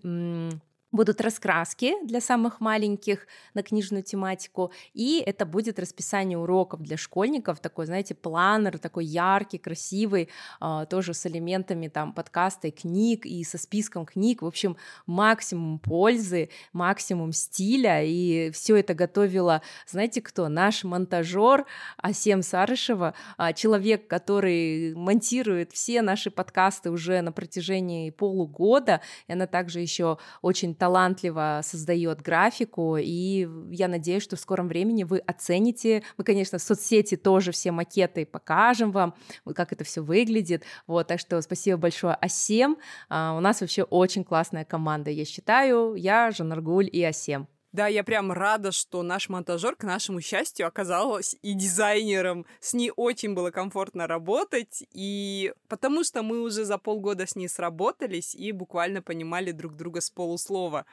[0.90, 7.60] Будут раскраски для самых маленьких на книжную тематику, и это будет расписание уроков для школьников,
[7.60, 13.44] такой, знаете, планер, такой яркий, красивый, а, тоже с элементами там подкаста и книг, и
[13.44, 20.48] со списком книг, в общем, максимум пользы, максимум стиля, и все это готовила, знаете кто,
[20.48, 21.66] наш монтажер
[21.98, 29.46] Асем Сарышева, а, человек, который монтирует все наши подкасты уже на протяжении полугода, и она
[29.46, 36.02] также еще очень талантливо создает графику, и я надеюсь, что в скором времени вы оцените.
[36.16, 39.14] Мы, конечно, в соцсети тоже все макеты покажем вам,
[39.54, 40.64] как это все выглядит.
[40.86, 42.78] Вот, так что спасибо большое Асем.
[43.08, 45.94] А, у нас вообще очень классная команда, я считаю.
[45.94, 47.48] Я, Жанаргуль и Асем.
[47.78, 52.44] Да, я прям рада, что наш монтажер, к нашему счастью, оказалась и дизайнером.
[52.58, 57.48] С ней очень было комфортно работать, и потому что мы уже за полгода с ней
[57.48, 60.86] сработались и буквально понимали друг друга с полуслова.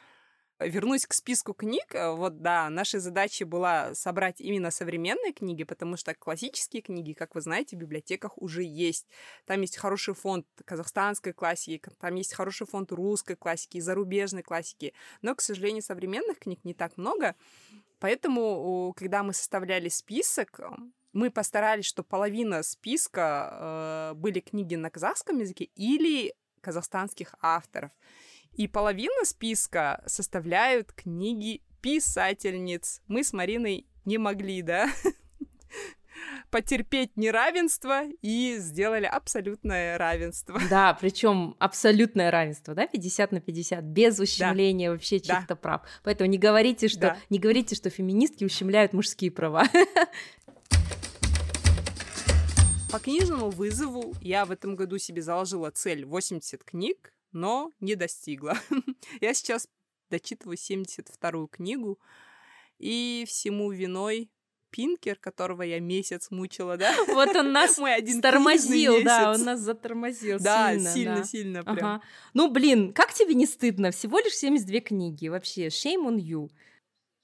[0.60, 1.94] Вернусь к списку книг.
[1.94, 7.36] Э, вот да, нашей задачей была собрать именно современные книги, потому что классические книги, как
[7.36, 9.06] вы знаете, в библиотеках уже есть.
[9.46, 14.94] Там есть хороший фонд казахстанской классики, там есть хороший фонд русской классики зарубежной классики.
[15.22, 17.36] Но, к сожалению, современных книг не так много.
[18.00, 20.62] Поэтому, когда мы составляли список,
[21.12, 27.92] мы постарались, что половина списка э, были книги на казахском языке или казахстанских авторов.
[28.56, 33.02] И половина списка составляют книги писательниц.
[33.08, 34.90] Мы с Мариной не могли, да,
[36.50, 40.58] потерпеть неравенство и сделали абсолютное равенство.
[40.70, 44.94] Да, причем абсолютное равенство, да, 50 на 50, без ущемления да.
[44.94, 45.56] вообще чьих-то да.
[45.56, 45.82] прав.
[46.04, 47.18] Поэтому не говорите, что да.
[47.30, 49.66] не говорите, что феминистки ущемляют мужские права.
[52.90, 58.58] По книжному вызову я в этом году себе заложила цель 80 книг, но не достигла.
[59.22, 59.68] Я сейчас
[60.10, 62.00] дочитываю 72-ю книгу,
[62.80, 64.32] и всему виной
[64.72, 66.94] Пинкер, которого я месяц мучила, да?
[67.08, 70.90] Вот он нас Мой один тормозил, да, он нас затормозил да, сильно.
[70.92, 71.24] сильно, да.
[71.24, 71.78] сильно прям.
[71.78, 72.02] Ага.
[72.34, 73.92] Ну, блин, как тебе не стыдно?
[73.92, 76.50] Всего лишь 72 книги, вообще, shame on you.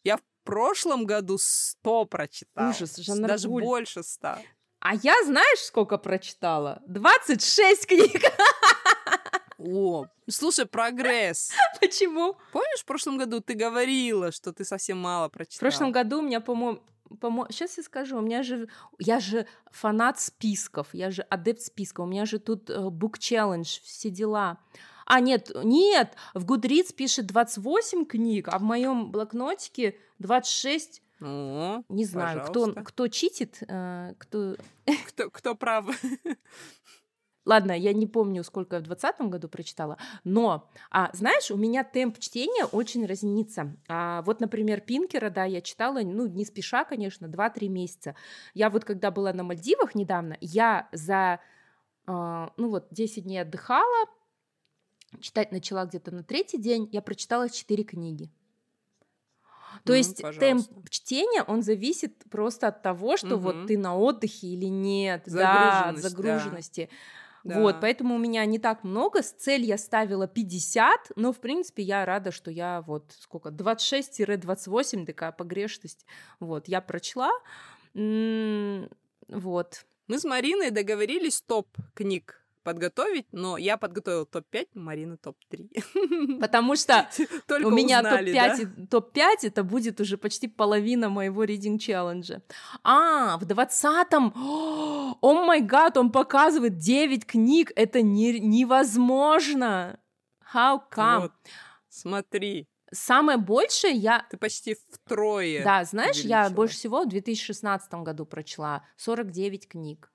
[0.06, 2.70] Я в прошлом году 100 прочитала.
[2.70, 4.38] Ужас, Жанна Даже больше 100.
[4.80, 6.82] А я знаешь, сколько прочитала?
[6.88, 8.24] 26 книг.
[9.64, 11.52] О, слушай, прогресс.
[11.80, 12.36] Почему?
[12.52, 15.58] Помнишь, в прошлом году ты говорила, что ты совсем мало прочитала?
[15.58, 16.82] В прошлом году у меня, по-моему,
[17.20, 18.70] по сейчас я скажу, у меня же,
[19.00, 23.82] я же фанат списков, я же адепт списка, у меня же тут uh, book challenge,
[23.84, 24.58] все дела.
[25.06, 32.06] А, нет, нет, в Goodreads пишет 28 книг, а в моем блокнотике 26 о, не
[32.06, 34.56] знаю, кто, кто читит, э, кто...
[35.08, 35.30] кто...
[35.30, 35.86] Кто прав.
[37.46, 41.84] Ладно, я не помню, сколько я в 2020 году прочитала, но, а, знаешь, у меня
[41.84, 43.76] темп чтения очень разнится.
[43.88, 48.16] А, вот, например, Пинкера, да, я читала, ну, не спеша, конечно, 2-3 месяца.
[48.54, 51.40] Я вот, когда была на Мальдивах недавно, я за,
[52.06, 54.06] а, ну вот, 10 дней отдыхала,
[55.20, 58.30] читать начала где-то на третий день, я прочитала 4 книги.
[59.84, 60.70] То ну, есть пожалуйста.
[60.74, 63.46] темп чтения, он зависит просто от того, что угу.
[63.46, 66.90] вот ты на отдыхе или нет, да, от загруженности.
[66.92, 66.98] Да.
[67.44, 67.60] Да.
[67.60, 69.22] Вот, поэтому у меня не так много.
[69.24, 75.06] С цель я ставила 50, но, в принципе, я рада, что я вот сколько, 26-28,
[75.06, 76.06] такая погрешность.
[76.40, 77.32] Вот, я прочла.
[77.94, 78.90] М-м-
[79.28, 79.86] вот.
[80.08, 86.40] Мы с Мариной договорились топ книг подготовить, но я подготовила топ-5, Марина топ-3.
[86.40, 87.08] Потому что
[87.50, 88.88] у меня топ-5, да?
[88.90, 92.42] топ-5 это будет уже почти половина моего reading челленджа.
[92.84, 94.34] А, в 20-м,
[95.22, 100.00] о май гад, он показывает 9 книг, это не, невозможно.
[100.54, 101.22] How come?
[101.22, 101.32] Вот,
[101.90, 102.68] смотри.
[102.94, 104.26] Самое большее я...
[104.30, 106.44] Ты почти втрое Да, знаешь, увеличила.
[106.44, 110.12] я больше всего в 2016 году прочла 49 книг.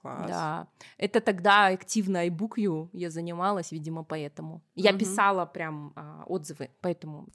[0.00, 0.28] Класс.
[0.28, 0.68] Да.
[0.96, 4.62] Это тогда активно iBookU я занималась, видимо, поэтому.
[4.76, 5.00] Я угу.
[5.00, 7.26] писала прям а, отзывы, поэтому...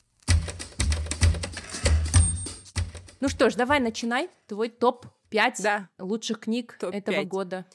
[3.20, 4.30] Ну что ж, давай начинай.
[4.48, 5.90] Твой топ-5 да.
[6.00, 7.66] лучших книг топ этого года.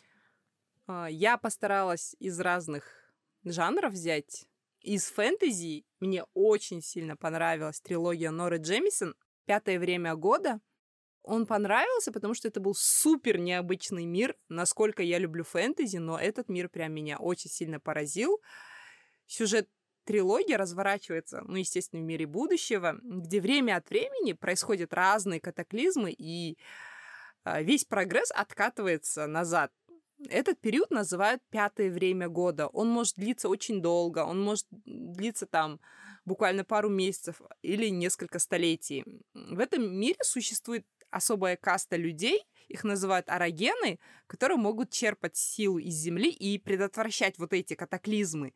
[0.87, 2.85] А, я постаралась из разных
[3.45, 4.47] жанров взять.
[4.81, 10.61] Из фэнтези мне очень сильно понравилась трилогия Норы Джемисон «Пятое время года».
[11.29, 16.49] Он понравился, потому что это был супер необычный мир, насколько я люблю фэнтези, но этот
[16.49, 18.41] мир прям меня очень сильно поразил.
[19.27, 19.69] Сюжет
[20.05, 26.57] трилогии разворачивается, ну, естественно, в мире будущего, где время от времени происходят разные катаклизмы, и
[27.45, 29.71] а, весь прогресс откатывается назад.
[30.31, 32.69] Этот период называют пятое время года.
[32.69, 35.79] Он может длиться очень долго, он может длиться там
[36.25, 39.05] буквально пару месяцев или несколько столетий.
[39.35, 45.95] В этом мире существует особая каста людей, их называют арагены, которые могут черпать силу из
[45.95, 48.53] земли и предотвращать вот эти катаклизмы.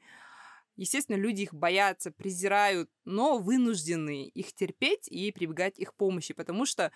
[0.76, 6.92] Естественно, люди их боятся, презирают, но вынуждены их терпеть и прибегать их помощи, потому что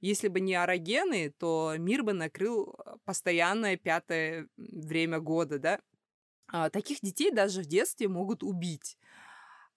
[0.00, 5.80] если бы не арагены, то мир бы накрыл э, постоянное пятое время года, да.
[6.48, 8.96] А, таких детей даже в детстве могут убить.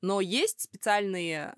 [0.01, 1.55] Но есть специальные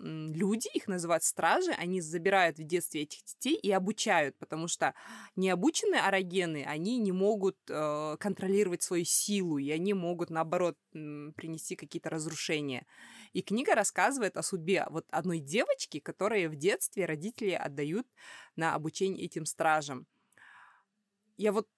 [0.00, 4.94] люди, их называют стражи, они забирают в детстве этих детей и обучают, потому что
[5.36, 12.10] необученные арагены, они не могут э, контролировать свою силу, и они могут, наоборот, принести какие-то
[12.10, 12.86] разрушения.
[13.32, 18.06] И книга рассказывает о судьбе вот одной девочки, которая в детстве родители отдают
[18.56, 20.06] на обучение этим стражам.
[21.36, 21.68] Я вот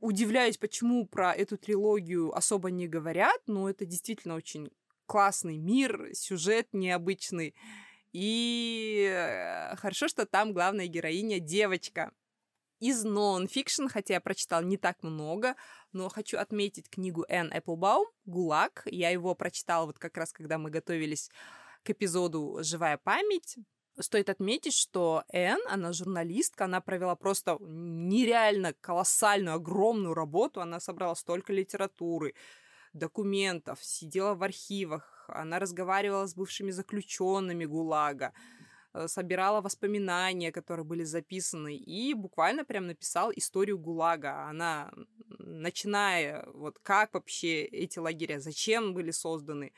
[0.00, 4.70] удивляюсь, почему про эту трилогию особо не говорят, но это действительно очень
[5.10, 7.56] классный мир, сюжет необычный.
[8.12, 12.12] И э, хорошо, что там главная героиня девочка.
[12.78, 15.56] Из нон-фикшн, хотя я прочитала не так много,
[15.92, 18.84] но хочу отметить книгу Энн Эпплбаум «ГУЛАГ».
[18.86, 21.28] Я его прочитала вот как раз, когда мы готовились
[21.82, 23.56] к эпизоду «Живая память».
[23.98, 30.60] Стоит отметить, что Энн, она журналистка, она провела просто нереально колоссальную, огромную работу.
[30.60, 32.34] Она собрала столько литературы,
[32.92, 38.32] документов, сидела в архивах, она разговаривала с бывшими заключенными ГУЛАГа,
[38.92, 44.48] э, собирала воспоминания, которые были записаны, и буквально прям написал историю ГУЛАГа.
[44.48, 44.90] Она,
[45.38, 49.72] начиная, вот как вообще эти лагеря, зачем были созданы,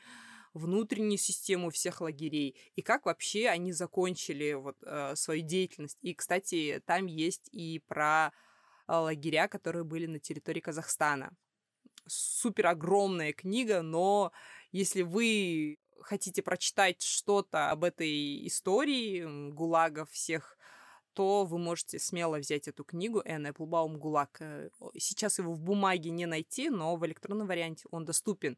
[0.53, 5.97] внутреннюю систему всех лагерей и как вообще они закончили вот э, свою деятельность.
[6.01, 8.31] И, кстати, там есть и про
[8.87, 11.35] э, лагеря, которые были на территории Казахстана
[12.07, 14.31] супер огромная книга, но
[14.71, 20.57] если вы хотите прочитать что-то об этой истории ГУЛАГов всех,
[21.13, 24.37] то вы можете смело взять эту книгу Энн Эпплбаум «ГУЛАГ».
[24.39, 28.57] Э, сейчас его в бумаге не найти, но в электронном варианте он доступен.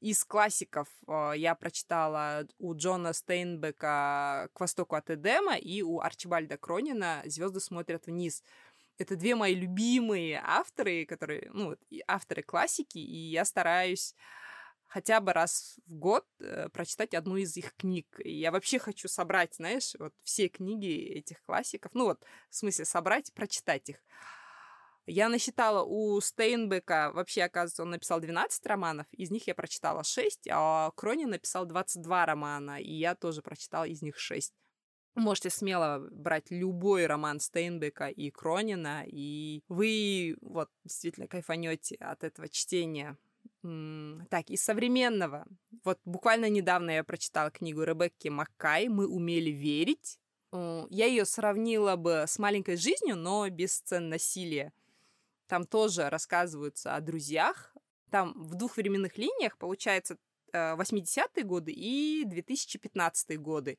[0.00, 6.56] Из классиков э, я прочитала у Джона Стейнбека «К востоку от Эдема» и у Арчибальда
[6.58, 8.42] Кронина «Звезды смотрят вниз»
[8.98, 11.76] это две мои любимые авторы, которые, ну,
[12.06, 14.14] авторы классики, и я стараюсь
[14.86, 18.06] хотя бы раз в год э, прочитать одну из их книг.
[18.22, 22.84] И я вообще хочу собрать, знаешь, вот все книги этих классиков, ну вот, в смысле,
[22.84, 23.96] собрать, прочитать их.
[25.06, 30.48] Я насчитала у Стейнбека, вообще, оказывается, он написал 12 романов, из них я прочитала 6,
[30.50, 34.54] а Кронин написал 22 романа, и я тоже прочитала из них 6.
[35.14, 42.48] Можете смело брать любой роман Стейнбека и Кронина, и вы вот действительно кайфанете от этого
[42.48, 43.16] чтения.
[43.62, 45.46] Так, из современного.
[45.84, 50.18] Вот буквально недавно я прочитала книгу Ребекки Маккай «Мы умели верить».
[50.52, 54.72] Я ее сравнила бы с маленькой жизнью, но без сцен насилия.
[55.46, 57.74] Там тоже рассказываются о друзьях.
[58.10, 60.16] Там в двух временных линиях, получается,
[60.52, 63.78] 80-е э, годы и 2015 годы.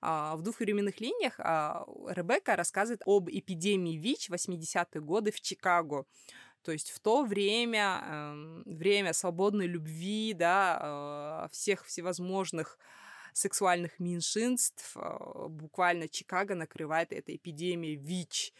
[0.00, 6.04] А, в двух временных линиях а, Ребекка рассказывает об эпидемии ВИЧ 80-е годы в Чикаго.
[6.62, 12.78] То есть в то время, эм, время свободной любви, да, а, всех всевозможных
[13.32, 18.54] сексуальных меньшинств, буквально Чикаго накрывает эта эпидемия ВИЧ.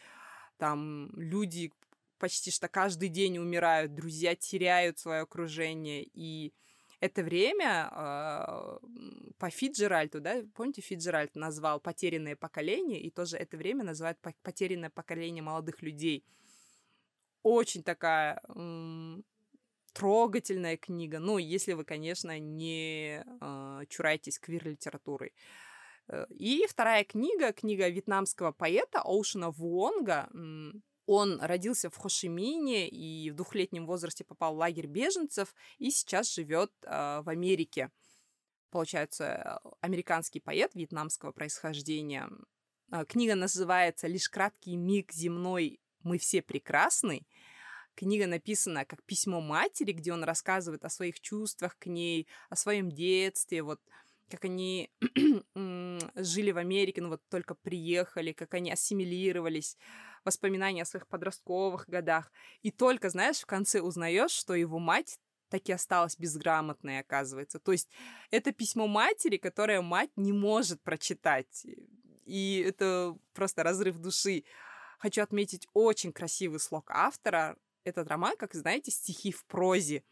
[0.57, 1.71] Там люди
[2.19, 6.53] почти что каждый день умирают, друзья теряют свое окружение, и
[6.99, 8.79] это время э,
[9.37, 15.43] по Фиджеральду, да, помните, Фиджеральд назвал потерянное поколение, и тоже это время называют потерянное поколение
[15.43, 16.25] молодых людей.
[17.43, 19.23] Очень такая м-
[19.93, 25.33] трогательная книга, ну, если вы, конечно, не э, чураетесь квир-литературой.
[26.07, 30.29] Э, и вторая книга, книга вьетнамского поэта Оушена Вуонга,
[31.07, 36.71] он родился в Хошимине и в двухлетнем возрасте попал в лагерь беженцев и сейчас живет
[36.83, 37.89] э, в Америке.
[38.69, 42.29] Получается, американский поэт вьетнамского происхождения.
[42.91, 45.79] Э, книга называется «Лишь краткий миг земной.
[46.03, 47.25] Мы все прекрасны».
[47.95, 52.91] Книга написана как письмо матери, где он рассказывает о своих чувствах к ней, о своем
[52.91, 53.79] детстве, вот
[54.29, 54.91] как они
[55.55, 59.77] жили в Америке, ну вот только приехали, как они ассимилировались,
[60.27, 62.31] воспоминания о своих подростковых годах.
[62.61, 65.19] И только, знаешь, в конце узнаешь, что его мать
[65.49, 67.59] таки осталась безграмотной, оказывается.
[67.59, 67.89] То есть
[68.29, 71.65] это письмо матери, которое мать не может прочитать.
[72.25, 74.43] И это просто разрыв души.
[74.99, 77.55] Хочу отметить очень красивый слог автора.
[77.85, 80.03] Этот роман, как знаете, стихи в прозе.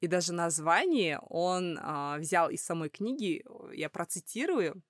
[0.00, 4.82] И даже название он а, взял из самой книги, я процитирую.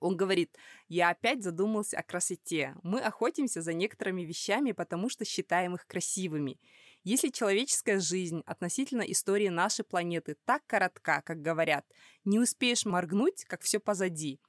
[0.00, 0.56] Он говорит,
[0.88, 2.74] я опять задумался о красоте.
[2.82, 6.60] Мы охотимся за некоторыми вещами, потому что считаем их красивыми.
[7.02, 11.86] Если человеческая жизнь относительно истории нашей планеты так коротка, как говорят,
[12.24, 14.40] не успеешь моргнуть, как все позади,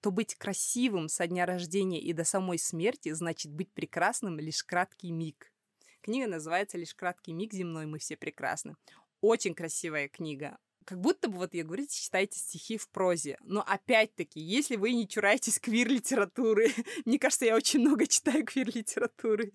[0.00, 5.12] то быть красивым со дня рождения и до самой смерти значит быть прекрасным лишь краткий
[5.12, 5.52] миг.
[6.00, 8.76] Книга называется «Лишь краткий миг земной, мы все прекрасны».
[9.20, 13.36] Очень красивая книга как будто бы, вот я говорю, читайте стихи в прозе.
[13.42, 16.72] Но опять-таки, если вы не чураетесь квир-литературы,
[17.04, 19.52] мне кажется, я очень много читаю квир-литературы.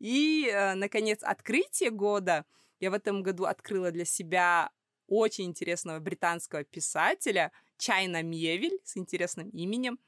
[0.00, 2.44] И, э, наконец, открытие года.
[2.78, 4.70] Я в этом году открыла для себя
[5.06, 9.98] очень интересного британского писателя Чайна Мевель с интересным именем.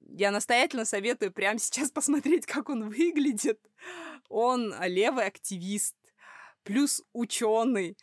[0.00, 3.58] Я настоятельно советую прямо сейчас посмотреть, как он выглядит.
[4.28, 5.96] Он левый активист,
[6.64, 7.96] плюс ученый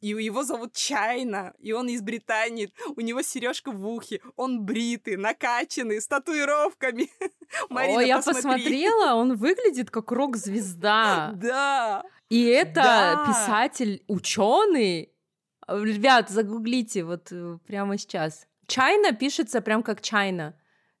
[0.00, 5.16] и его зовут Чайна, и он из Британии, у него сережка в ухе, он бритый,
[5.16, 7.10] накачанный, с татуировками.
[7.68, 8.42] Марина, О, я посмотри.
[8.42, 11.32] посмотрела, он выглядит как рок-звезда.
[11.34, 12.02] Да.
[12.28, 13.24] И это да.
[13.26, 15.12] писатель, ученый.
[15.68, 18.46] Ребят, загуглите вот э, прямо сейчас.
[18.66, 20.56] Чайна пишется прям как Чайна.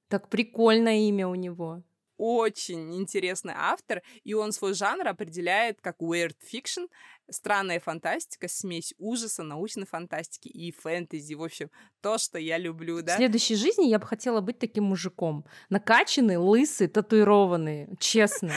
[0.08, 1.82] Так прикольное имя у него
[2.20, 6.86] очень интересный автор, и он свой жанр определяет как weird fiction,
[7.30, 11.34] странная фантастика, смесь ужаса, научной фантастики и фэнтези.
[11.34, 11.70] В общем,
[12.00, 13.14] то, что я люблю, да.
[13.14, 15.44] В следующей жизни я бы хотела быть таким мужиком.
[15.68, 18.52] Накачанный, лысый, татуированный, честно.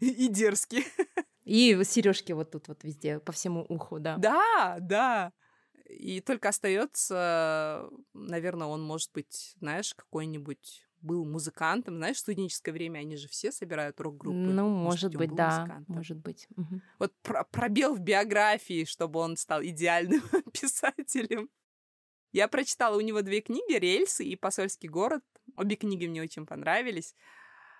[0.00, 0.84] И дерзкий.
[1.44, 4.16] И сережки вот тут вот везде, по всему уху, да.
[4.18, 5.32] Да, да.
[5.88, 11.96] И только остается, наверное, он может быть, знаешь, какой-нибудь был музыкантом.
[11.96, 14.36] Знаешь, в студенческое время они же все собирают рок-группы.
[14.36, 15.82] Ну, может, может быть, да.
[15.88, 16.46] Может быть.
[16.56, 16.80] Угу.
[16.98, 20.22] Вот про пробел в биографии, чтобы он стал идеальным
[20.52, 21.48] писателем.
[22.32, 25.24] Я прочитала у него две книги «Рельсы» и «Посольский город».
[25.56, 27.14] Обе книги мне очень понравились.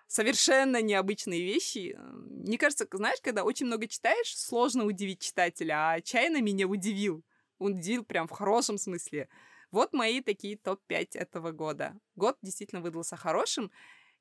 [0.06, 1.98] Совершенно необычные вещи.
[2.00, 7.22] Мне кажется, знаешь, когда очень много читаешь, сложно удивить читателя, а чайно меня удивил.
[7.58, 9.28] Он удивил прям в хорошем смысле.
[9.70, 11.94] Вот мои такие топ-5 этого года.
[12.16, 13.70] Год действительно выдался хорошим.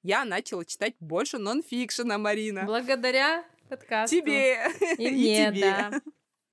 [0.04, 2.64] Я начала читать больше нон-фикшена, Марина.
[2.66, 4.16] Благодаря подкасту.
[4.16, 4.58] Тебе.
[4.98, 5.62] И мне, тебе.
[5.62, 6.02] да.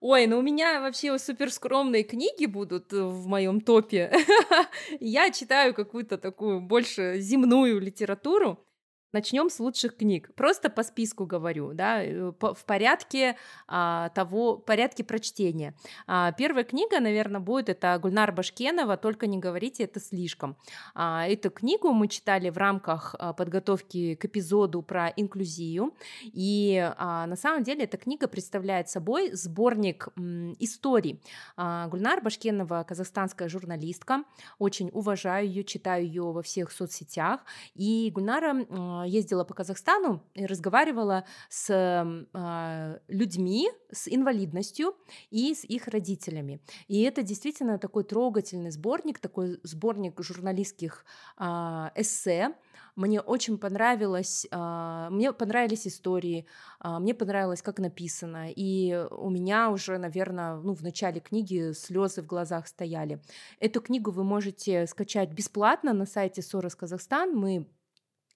[0.01, 4.13] Ой, ну у меня вообще супер скромные книги будут в моем топе.
[5.01, 8.65] Я читаю какую-то такую больше земную литературу.
[9.15, 10.35] Начнем с лучших книг.
[10.35, 13.37] Просто по списку говорю, да, э, в порядке
[13.69, 15.77] а, того, порядке прочтения.
[16.09, 20.57] А, первая книга, наверное, будет это Гульнар Башкенова «Только не говорите, это слишком».
[20.97, 25.95] А, эту книгу мы читали в рамках а, подготовки к эпизоду про инклюзию,
[26.25, 31.23] и а, на самом деле эта книга представляет собой сборник м, историй.
[31.57, 34.25] А, Гульнар Башкенова казахстанская журналистка,
[34.59, 37.45] очень уважаю ее, читаю ее во всех соцсетях,
[37.77, 38.65] и Гульнара
[39.07, 44.97] ездила по Казахстану и разговаривала с э, людьми с инвалидностью
[45.31, 46.61] и с их родителями.
[46.89, 51.05] И это действительно такой трогательный сборник, такой сборник журналистских
[51.39, 51.45] э,
[51.95, 52.55] эссе.
[52.97, 56.47] Мне очень понравилось, мне понравились истории,
[56.81, 58.51] мне понравилось, как написано.
[58.55, 63.21] И у меня уже, наверное, ну, в начале книги слезы в глазах стояли.
[63.59, 67.35] Эту книгу вы можете скачать бесплатно на сайте Сорос Казахстан.
[67.35, 67.84] Мы а,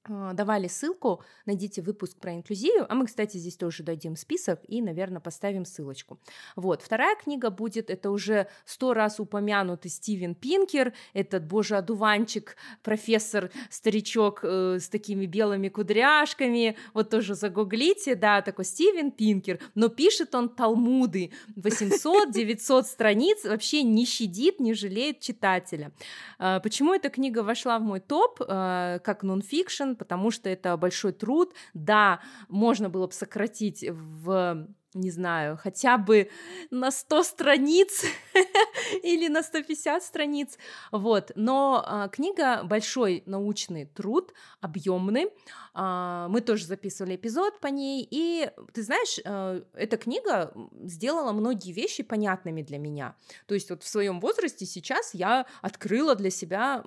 [0.08, 5.20] давали ссылку, найдите выпуск про инклюзию, а мы, кстати, здесь тоже дадим список и, наверное,
[5.20, 6.18] поставим ссылочку.
[6.56, 13.50] Вот, вторая книга будет, это уже сто раз упомянутый Стивен Пинкер, этот, боже, одуванчик, профессор,
[13.70, 20.34] старичок э, с такими белыми кудряшками, вот тоже загуглите, да, такой Стивен Пинкер, но пишет
[20.34, 25.92] он талмуды, 800-900 страниц, вообще не щадит, не жалеет читателя.
[26.38, 31.12] А, почему эта книга вошла в мой топ, э, как нонфикшн, потому что это большой
[31.12, 31.54] труд.
[31.74, 36.30] Да, можно было бы сократить в не знаю, хотя бы
[36.70, 38.04] на 100 страниц
[39.02, 40.58] или на 150 страниц,
[40.90, 45.30] вот, но а, книга большой научный труд, объемный,
[45.74, 51.72] а, мы тоже записывали эпизод по ней, и ты знаешь, а, эта книга сделала многие
[51.72, 53.14] вещи понятными для меня,
[53.46, 56.82] то есть вот в своем возрасте сейчас я открыла для себя,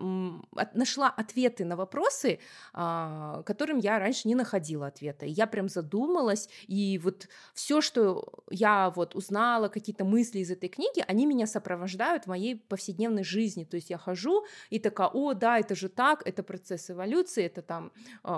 [0.56, 2.40] от, нашла ответы на вопросы,
[2.74, 7.91] а, которым я раньше не находила ответа, и я прям задумалась, и вот все, что
[8.50, 13.64] я вот узнала, какие-то мысли из этой книги, они меня сопровождают в моей повседневной жизни.
[13.64, 17.62] То есть я хожу и такая, о, да, это же так, это процесс эволюции, это
[17.62, 17.92] там
[18.24, 18.30] э,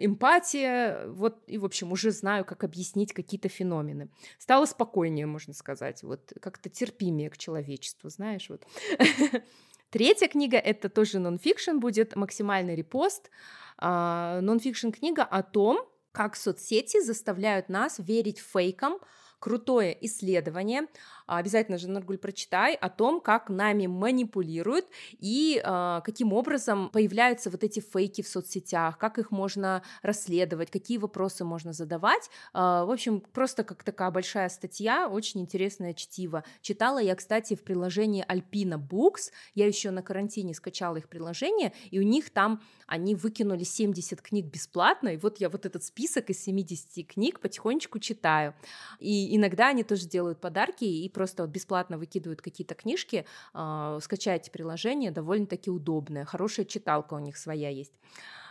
[0.00, 4.08] эмпатия, вот, и, в общем, уже знаю, как объяснить какие-то феномены.
[4.38, 8.66] Стало спокойнее, можно сказать, вот, как-то терпимее к человечеству, знаешь, вот.
[9.90, 13.30] Третья книга— это тоже нонфикшн, будет максимальный репост.
[13.78, 15.86] А, нонфикшн книга о том,
[16.16, 19.00] как соцсети заставляют нас верить фейкам,
[19.38, 20.86] крутое исследование
[21.26, 24.86] обязательно же, Нургуль, прочитай о том, как нами манипулируют
[25.18, 30.98] и э, каким образом появляются вот эти фейки в соцсетях, как их можно расследовать, какие
[30.98, 32.30] вопросы можно задавать.
[32.54, 36.44] Э, в общем, просто как такая большая статья, очень интересное чтиво.
[36.60, 41.98] Читала я, кстати, в приложении Alpina Books, я еще на карантине скачала их приложение, и
[41.98, 46.42] у них там они выкинули 70 книг бесплатно, и вот я вот этот список из
[46.42, 48.54] 70 книг потихонечку читаю.
[49.00, 54.50] И иногда они тоже делают подарки и просто вот бесплатно выкидывают какие-то книжки, э, скачайте
[54.50, 57.94] приложение, довольно-таки удобное, хорошая читалка у них своя есть.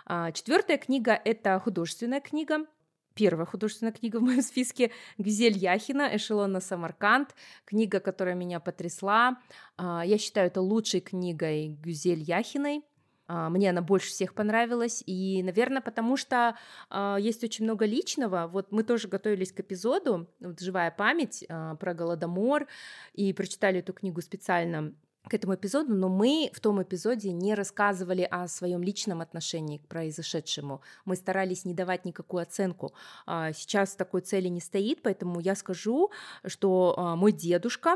[0.07, 2.65] А, Четвертая книга— это художественная книга,
[3.13, 4.89] первая художественная книга в моем списке
[5.19, 7.35] Гюзель Яхина «Эшелон на Самарканд»,
[7.65, 9.37] книга, которая меня потрясла.
[9.77, 12.83] А, я считаю это лучшей книгой Гюзель Яхиной.
[13.27, 16.55] А, мне она больше всех понравилась, и, наверное, потому что
[16.89, 18.47] э, есть очень много личного.
[18.47, 22.67] Вот мы тоже готовились к эпизоду, вот «Живая память» э, про Голодомор,
[23.13, 24.93] и прочитали эту книгу специально
[25.27, 29.87] к этому эпизоду, но мы в том эпизоде не рассказывали о своем личном отношении к
[29.87, 30.81] произошедшему.
[31.05, 32.93] Мы старались не давать никакую оценку.
[33.25, 36.11] Сейчас такой цели не стоит, поэтому я скажу,
[36.45, 37.95] что мой дедушка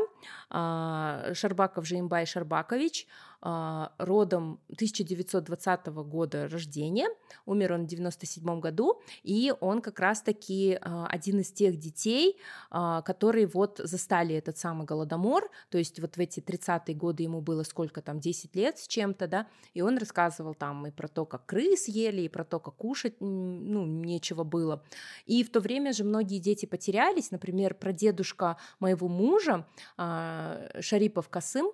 [0.50, 7.08] Шарбаков Жаимбай Шарбакович а, родом 1920 года рождения,
[7.46, 12.38] умер он в 97 году, и он как раз-таки а, один из тех детей,
[12.70, 17.42] а, которые вот застали этот самый Голодомор, то есть вот в эти 30-е годы ему
[17.42, 21.26] было сколько там, 10 лет с чем-то, да, и он рассказывал там и про то,
[21.26, 24.84] как крыс ели, и про то, как кушать, ну, нечего было.
[25.26, 29.66] И в то время же многие дети потерялись, например, про дедушка моего мужа,
[29.98, 31.72] Шарипов Касым,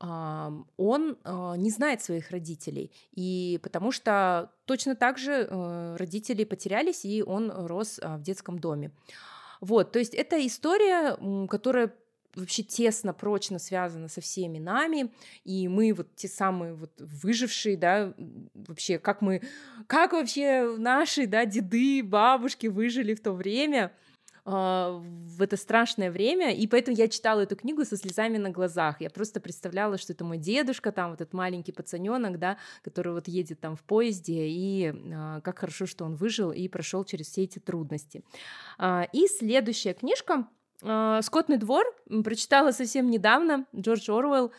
[0.00, 7.04] он а, не знает своих родителей, и потому что точно так же э, родители потерялись,
[7.04, 8.92] и он рос а, в детском доме.
[9.60, 11.16] Вот, то есть это история,
[11.48, 11.92] которая
[12.36, 15.10] вообще тесно, прочно связана со всеми нами,
[15.44, 18.14] и мы вот те самые вот выжившие, да,
[18.54, 19.42] вообще, как мы,
[19.88, 23.92] как вообще наши, да, деды, бабушки выжили в то время—
[24.48, 29.00] в это страшное время, и поэтому я читала эту книгу со слезами на глазах.
[29.00, 33.28] Я просто представляла, что это мой дедушка, там вот этот маленький пацаненок, да, который вот
[33.28, 37.42] едет там в поезде, и а, как хорошо, что он выжил и прошел через все
[37.42, 38.24] эти трудности.
[38.78, 40.48] А, и следующая книжка
[40.80, 41.84] Скотный двор
[42.22, 44.52] прочитала совсем недавно, Джордж Оруэлл.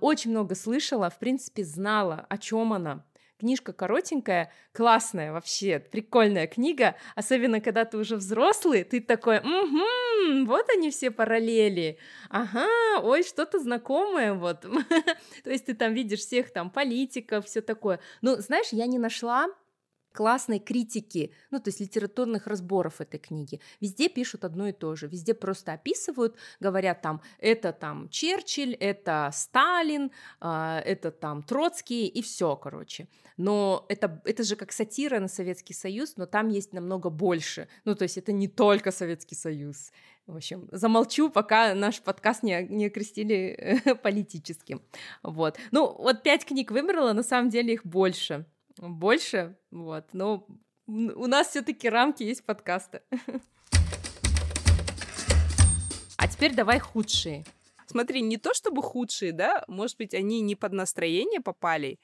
[0.00, 3.04] Очень много слышала, в принципе, знала, о чем она.
[3.44, 10.66] Книжка коротенькая, классная вообще, прикольная книга, особенно когда ты уже взрослый, ты такой, угу, вот
[10.70, 11.98] они все параллели,
[12.30, 12.66] ага,
[13.02, 14.62] ой, что-то знакомое, вот.
[15.44, 18.00] То есть ты там видишь всех там политиков, все такое.
[18.22, 19.48] Ну, знаешь, я не нашла
[20.14, 23.60] классной критики, ну, то есть литературных разборов этой книги.
[23.80, 29.30] Везде пишут одно и то же, везде просто описывают, говорят там, это там Черчилль, это
[29.32, 33.08] Сталин, э, это там Троцкий и все, короче.
[33.36, 37.68] Но это, это же как сатира на Советский Союз, но там есть намного больше.
[37.84, 39.90] Ну, то есть это не только Советский Союз.
[40.26, 44.80] В общем, замолчу, пока наш подкаст не, не окрестили политическим.
[45.22, 45.58] Вот.
[45.72, 48.46] Ну, вот пять книг выбрала, на самом деле их больше.
[48.78, 50.46] Больше, вот, но
[50.86, 53.02] у нас все-таки рамки есть подкаста.
[56.16, 57.44] А теперь давай худшие.
[57.86, 61.98] Смотри, не то чтобы худшие, да, может быть, они не под настроение попали.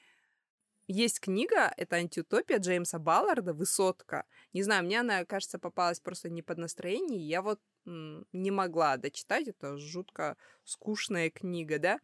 [0.87, 4.25] Есть книга, это антиутопия Джеймса Балларда «Высотка».
[4.53, 7.19] Не знаю, мне она, кажется, попалась просто не под настроение.
[7.19, 11.99] Я вот м, не могла дочитать, это жутко скучная книга, да.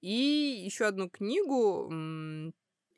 [0.00, 2.52] И еще одну книгу,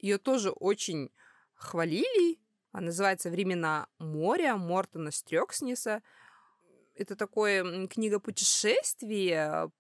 [0.05, 1.11] ее тоже очень
[1.55, 2.39] хвалили.
[2.73, 6.03] Она называется «Времена моря» Мортона Стрёкснеса.
[6.95, 9.35] Это такое книга путешествий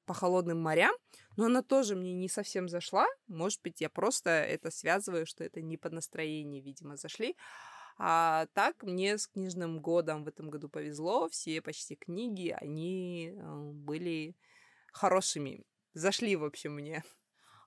[0.07, 0.95] по холодным морям,
[1.37, 3.07] но она тоже мне не совсем зашла.
[3.29, 7.37] Может быть, я просто это связываю, что это не под настроение, видимо, зашли.
[7.99, 11.29] А так мне с книжным годом в этом году повезло.
[11.29, 14.37] Все почти книги, они э, были
[14.91, 15.65] хорошими.
[15.93, 17.05] Зашли, в общем, мне.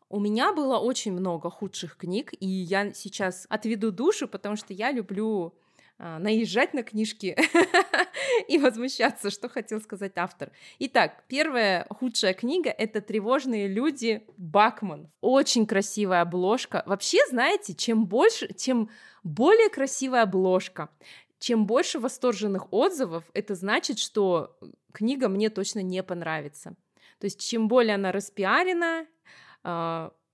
[0.09, 4.91] У меня было очень много худших книг, и я сейчас отведу душу, потому что я
[4.91, 5.53] люблю
[5.99, 7.35] а, наезжать на книжки
[8.47, 10.51] и возмущаться, что хотел сказать автор.
[10.79, 15.11] Итак, первая худшая книга— это «Тревожные люди» Бакман.
[15.21, 16.83] Очень красивая обложка.
[16.85, 18.89] Вообще, знаете, чем больше, чем
[19.23, 20.89] более красивая обложка,
[21.39, 24.57] чем больше восторженных отзывов, это значит, что
[24.93, 26.75] книга мне точно не понравится.
[27.19, 29.07] То есть, чем более она распиарена,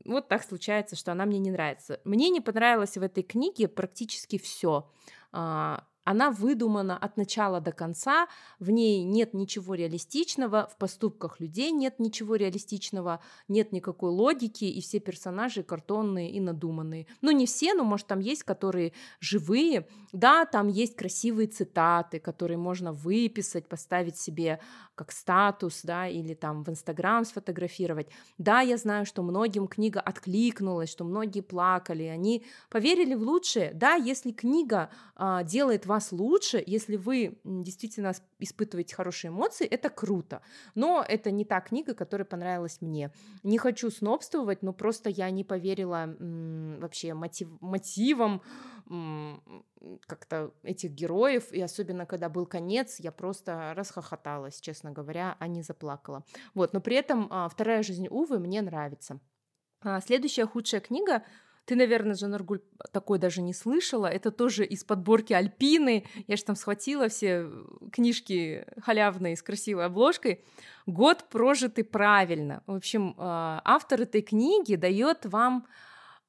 [0.05, 1.99] вот так случается, что она мне не нравится.
[2.03, 4.89] Мне не понравилось в этой книге практически все.
[5.31, 8.27] А, она выдумана от начала до конца,
[8.59, 14.81] в ней нет ничего реалистичного, в поступках людей нет ничего реалистичного, нет никакой логики, и
[14.81, 17.07] все персонажи картонные и надуманные.
[17.21, 19.87] Ну, не все, но, может, там есть, которые живые.
[20.11, 24.59] Да, там есть красивые цитаты, которые можно выписать, поставить себе
[24.95, 28.07] как статус, да, или там в Инстаграм сфотографировать.
[28.37, 33.71] Да, я знаю, что многим книга откликнулась, что многие плакали, они поверили в лучшее.
[33.73, 40.41] Да, если книга а, делает вас лучше, если вы действительно испытываете хорошие эмоции, это круто.
[40.75, 43.11] Но это не та книга, которая понравилась мне.
[43.43, 48.41] Не хочу снобствовать, но просто я не поверила м, вообще мотив, мотивам
[50.07, 55.61] как-то этих героев, и особенно когда был конец, я просто расхохоталась, честно говоря, а не
[55.61, 56.23] заплакала.
[56.55, 59.19] Вот, но при этом а, «Вторая жизнь Увы» мне нравится.
[59.81, 61.23] А, следующая худшая книга
[61.65, 62.61] ты, наверное, Жанаргуль,
[62.91, 64.07] такой даже не слышала.
[64.07, 66.05] Это тоже из подборки Альпины.
[66.27, 67.49] Я же там схватила все
[67.91, 70.43] книжки халявные с красивой обложкой.
[70.85, 72.63] Год прожитый правильно.
[72.67, 75.65] В общем, а, автор этой книги дает вам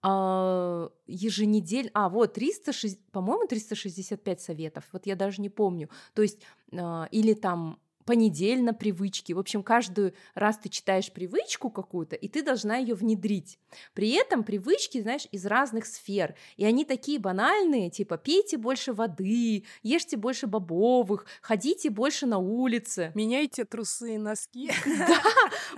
[0.06, 6.42] а, еженедельно, а вот 306, по-моему, 365 советов, вот я даже не помню, то есть,
[6.72, 9.32] а, или там понедельно привычки.
[9.32, 13.58] В общем, каждый раз ты читаешь привычку какую-то, и ты должна ее внедрить.
[13.94, 16.34] При этом привычки, знаешь, из разных сфер.
[16.56, 23.12] И они такие банальные, типа пейте больше воды, ешьте больше бобовых, ходите больше на улице.
[23.14, 24.70] Меняйте трусы и носки.
[25.04, 25.20] Да,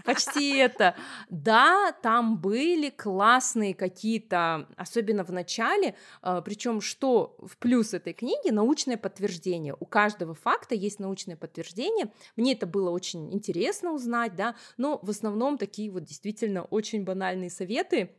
[0.05, 0.95] почти это.
[1.31, 8.51] Да, там были классные какие-то, особенно в начале, а, причем что в плюс этой книги,
[8.51, 9.75] научное подтверждение.
[9.79, 15.11] У каждого факта есть научное подтверждение, мне это было очень интересно узнать, да, но в
[15.11, 18.17] основном такие вот действительно очень банальные советы.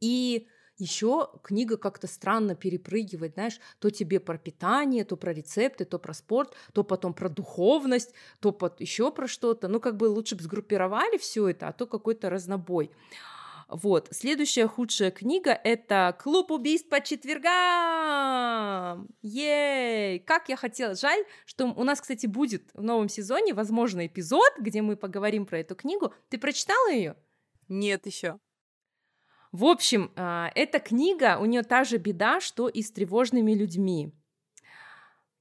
[0.00, 5.98] И еще книга как-то странно перепрыгивает, знаешь, то тебе про питание, то про рецепты, то
[5.98, 9.68] про спорт, то потом про духовность, то под еще про что-то.
[9.68, 12.90] Ну, как бы лучше бы сгруппировали все это, а то какой-то разнобой.
[13.68, 14.08] Вот.
[14.12, 17.48] Следующая худшая книга— это «Клуб убийств по четвергам».
[19.22, 20.20] Ей!
[20.20, 20.94] Как я хотела.
[20.94, 25.58] Жаль, что у нас, кстати, будет в новом сезоне, возможно, эпизод, где мы поговорим про
[25.58, 26.14] эту книгу.
[26.28, 27.16] Ты прочитала ее?
[27.68, 28.38] Нет еще.
[29.50, 34.12] В общем, а, эта книга, у нее та же беда, что и с тревожными людьми.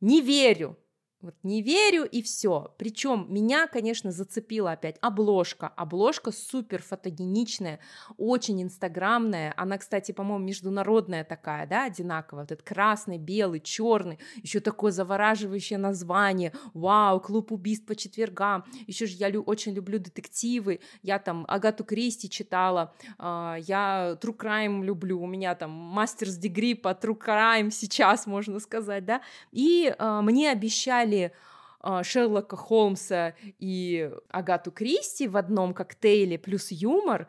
[0.02, 0.80] Не верю,
[1.26, 2.74] вот не верю и все.
[2.78, 5.68] Причем меня, конечно, зацепила опять обложка.
[5.68, 7.80] Обложка супер фотогеничная,
[8.18, 9.54] очень инстаграмная.
[9.58, 12.44] Она, кстати, по-моему, международная такая, да, одинаковая.
[12.44, 14.20] Вот этот красный, белый, черный.
[14.44, 16.54] Еще такое завораживающее название.
[16.74, 18.64] Вау, клуб убийств по четвергам.
[18.86, 20.80] Еще же я лю- очень люблю детективы.
[21.02, 22.94] Я там Агату Кристи читала.
[23.18, 25.20] Э, я True Crime люблю.
[25.20, 29.22] У меня там мастерс дегри по True Crime сейчас, можно сказать, да.
[29.52, 31.32] И э, мне обещали взяли
[31.80, 37.28] а, Шерлока Холмса и Агату Кристи в одном коктейле плюс юмор,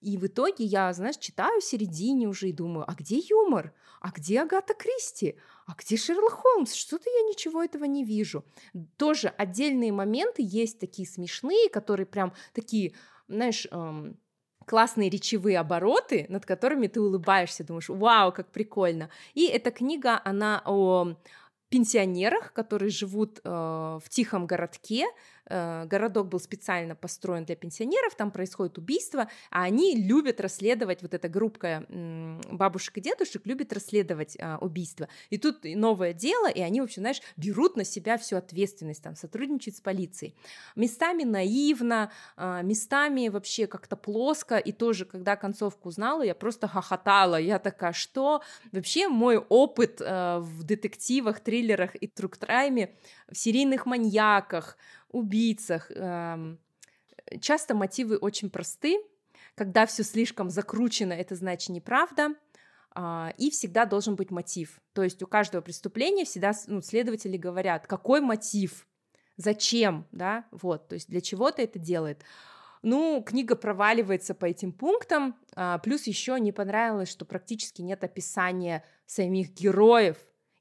[0.00, 3.72] и в итоге я, знаешь, читаю в середине уже и думаю, а где юмор?
[4.00, 5.36] А где Агата Кристи?
[5.66, 6.74] А где Шерлок Холмс?
[6.74, 8.44] Что-то я ничего этого не вижу.
[8.98, 12.92] Тоже отдельные моменты есть такие смешные, которые прям такие,
[13.26, 14.16] знаешь, эм,
[14.66, 19.08] классные речевые обороты, над которыми ты улыбаешься, думаешь, вау, как прикольно.
[19.34, 21.16] И эта книга, она о
[21.68, 25.06] пенсионерах, которые живут э, в тихом городке,
[25.48, 31.28] городок был специально построен для пенсионеров, там происходит убийство, а они любят расследовать, вот эта
[31.28, 31.84] группа
[32.50, 35.08] бабушек и дедушек любит расследовать а, убийство.
[35.30, 39.16] И тут новое дело, и они, в общем, знаешь, берут на себя всю ответственность, там,
[39.16, 40.34] сотрудничают с полицией.
[40.74, 47.36] Местами наивно, а, местами вообще как-то плоско, и тоже, когда концовку узнала, я просто хохотала,
[47.36, 48.42] я такая, что?
[48.72, 52.94] Вообще мой опыт э, в детективах, триллерах и труктрайме,
[53.28, 54.76] в серийных маньяках,
[55.10, 55.90] убийцах.
[55.90, 56.58] Эм,
[57.40, 58.98] часто мотивы очень просты.
[59.54, 62.34] Когда все слишком закручено, это значит неправда.
[62.98, 64.80] А, и всегда должен быть мотив.
[64.94, 68.86] То есть у каждого преступления всегда ну, следователи говорят, какой мотив,
[69.36, 72.22] зачем, да, вот, то есть для чего ты это делает.
[72.80, 78.82] Ну, книга проваливается по этим пунктам, а, плюс еще не понравилось, что практически нет описания
[79.04, 80.16] самих героев,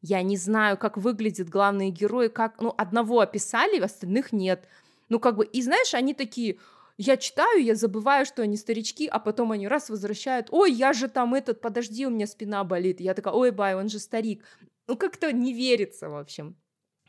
[0.06, 4.68] я не знаю, как выглядят главные герои, как, ну, одного описали, остальных нет.
[5.10, 6.58] Ну, как бы, и знаешь, они такие,
[6.97, 11.08] я читаю, я забываю, что они старички, а потом они раз возвращают, ой, я же
[11.08, 13.01] там этот, подожди, у меня спина болит.
[13.01, 14.43] Я такая, ой, бай, он же старик.
[14.88, 16.56] Ну, как-то не верится, в общем.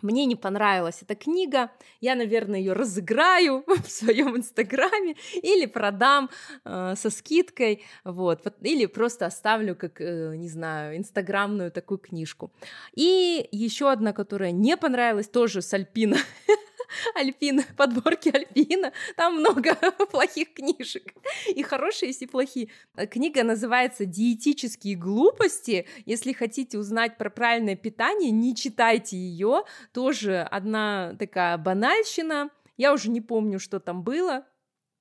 [0.03, 1.70] Мне не понравилась эта книга,
[2.01, 6.28] я, наверное, ее разыграю в своем инстаграме или продам
[6.64, 12.51] э, со скидкой, вот, или просто оставлю как, э, не знаю, инстаграмную такую книжку.
[12.94, 16.16] И еще одна, которая не понравилась, тоже с Альпина.
[17.14, 18.92] Альпина, подборки Альпина.
[19.16, 19.76] Там много
[20.11, 21.14] плохих книжек.
[21.55, 22.68] И хорошие, и плохие.
[23.11, 25.86] Книга называется «Диетические глупости».
[26.05, 29.64] Если хотите узнать про правильное питание, не читайте ее.
[29.92, 32.51] Тоже одна такая банальщина.
[32.76, 34.47] Я уже не помню, что там было,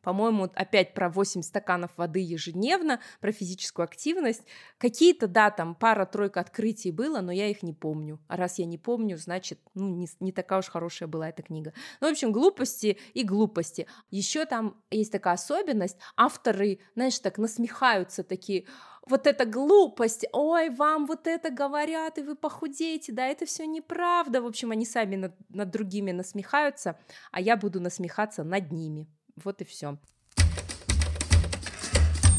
[0.06, 4.44] по-моему, опять про 8 стаканов воды ежедневно, про физическую активность.
[4.78, 8.20] Какие-то, да, там пара-тройка открытий было, но я их не помню.
[8.28, 11.74] А раз я не помню, значит, ну, не, не такая уж хорошая была эта книга.
[12.02, 13.88] Ну, в общем, глупости и глупости.
[14.12, 18.66] Еще там есть такая особенность, авторы, знаешь, так насмехаются такие,
[19.08, 24.42] вот эта глупость, ой, вам вот это говорят, и вы похудеете, да, это все неправда.
[24.42, 27.00] В общем, они сами над, над другими насмехаются,
[27.32, 29.08] а я буду насмехаться над ними.
[29.36, 29.98] Вот и все.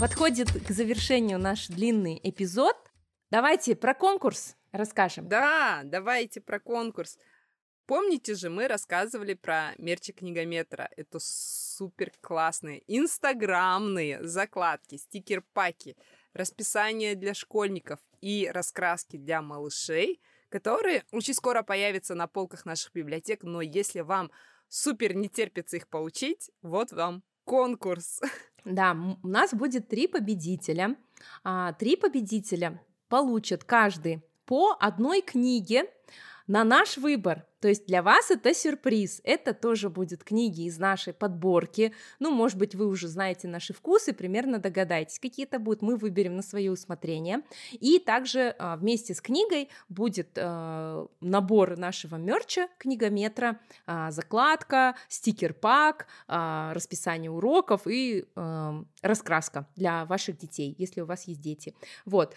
[0.01, 2.77] Подходит к завершению наш длинный эпизод.
[3.31, 5.29] Давайте про конкурс расскажем.
[5.29, 7.19] Да, давайте про конкурс.
[7.87, 10.89] Помните же, мы рассказывали про мерчи книгометра.
[10.97, 15.97] Это супер классные инстаграмные закладки, стикер-паки,
[16.33, 23.45] расписание для школьников и раскраски для малышей, которые очень скоро появятся на полках наших библиотек.
[23.45, 24.31] Но если вам
[24.69, 28.21] супер не терпится их получить, вот вам конкурс.
[28.65, 30.97] Да, у нас будет три победителя.
[31.45, 35.85] А, три победителя получат каждый по одной книге
[36.49, 37.47] на наш выбор.
[37.67, 39.21] То есть для вас это сюрприз.
[39.25, 41.93] Это тоже будет книги из нашей подборки.
[42.21, 45.83] Ну, может быть, вы уже знаете наши вкусы, примерно догадаетесь, какие это будут.
[45.83, 47.43] Мы выберем на свое усмотрение.
[47.73, 56.07] И также а, вместе с книгой будет а, набор нашего мерча, книгометра, а, закладка, стикер-пак,
[56.29, 61.75] а, расписание уроков и а, раскраска для ваших детей, если у вас есть дети.
[62.05, 62.37] Вот.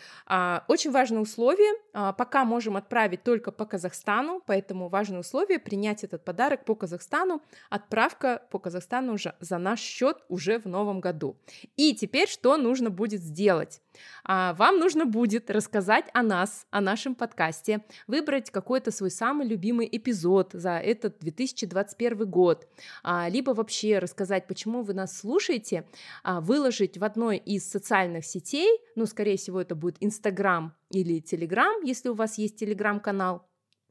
[0.67, 1.73] Очень важное условие.
[1.93, 7.41] Пока можем отправить только по Казахстану, поэтому важно важное условие принять этот подарок по Казахстану.
[7.69, 11.35] Отправка по Казахстану уже за наш счет уже в новом году.
[11.77, 13.81] И теперь что нужно будет сделать?
[14.23, 19.89] А, вам нужно будет рассказать о нас, о нашем подкасте, выбрать какой-то свой самый любимый
[19.91, 22.67] эпизод за этот 2021 год,
[23.03, 25.83] а, либо вообще рассказать, почему вы нас слушаете,
[26.23, 31.83] а, выложить в одной из социальных сетей, ну, скорее всего, это будет Инстаграм или Телеграм,
[31.83, 33.48] если у вас есть Телеграм-канал,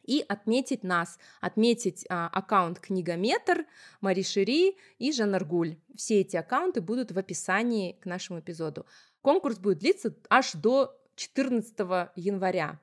[0.09, 3.67] и отметить нас, отметить а, аккаунт Книгометр,
[4.01, 5.77] Мари Шири и Жанаргуль.
[5.95, 8.87] Все эти аккаунты будут в описании к нашему эпизоду.
[9.21, 11.79] Конкурс будет длиться аж до 14
[12.17, 12.81] января.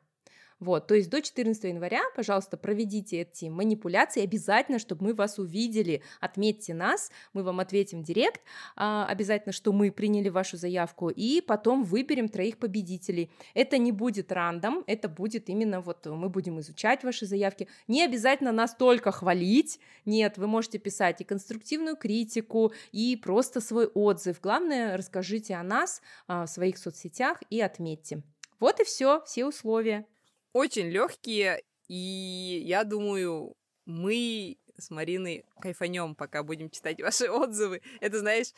[0.66, 6.02] Вот, то есть до 14 января, пожалуйста, проведите эти манипуляции, обязательно, чтобы мы вас увидели,
[6.20, 8.42] отметьте нас, мы вам ответим директ,
[8.76, 13.30] а, обязательно, что мы приняли вашу заявку, и потом выберем троих победителей.
[13.54, 17.68] Это не будет рандом, это будет именно вот мы будем изучать ваши заявки.
[17.88, 23.86] Не обязательно нас только хвалить, нет, вы можете писать и конструктивную критику, и просто свой
[23.86, 24.42] отзыв.
[24.42, 28.24] Главное, расскажите о нас а, в своих соцсетях и отметьте.
[28.60, 30.08] Вот и все, все условия
[30.56, 37.82] очень легкие, и я думаю, мы с Мариной кайфанем, пока будем читать ваши отзывы.
[38.00, 38.54] Это, знаешь,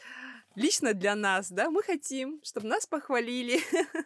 [0.53, 3.59] лично для нас, да, мы хотим, чтобы нас похвалили.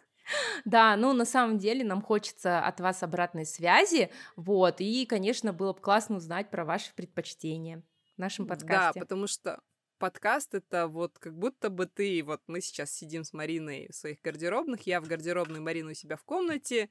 [0.64, 5.72] Да, ну на самом деле нам хочется от вас обратной связи, вот, и, конечно, было
[5.72, 7.82] бы классно узнать про ваши предпочтения
[8.16, 9.00] в нашем подкасте.
[9.00, 9.60] Да, потому что
[9.98, 14.22] подкаст это вот как будто бы ты, вот мы сейчас сидим с Мариной в своих
[14.22, 16.88] гардеробных, я в гардеробной, Марина у себя в комнате,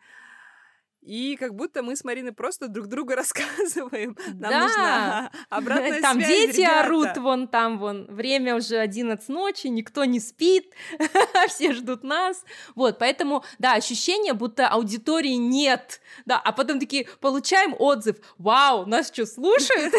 [1.01, 4.15] и как будто мы с Мариной просто друг друга рассказываем.
[4.27, 4.61] Нам да.
[4.61, 6.79] нужна обратная там связь, дети ребята.
[6.81, 10.73] орут, вон там, вон, время уже 11 ночи, никто не спит,
[11.47, 12.43] все ждут нас.
[12.75, 16.01] Вот, поэтому, да, ощущение, будто аудитории нет.
[16.25, 19.93] Да, а потом такие, получаем отзыв, вау, нас что, слушают?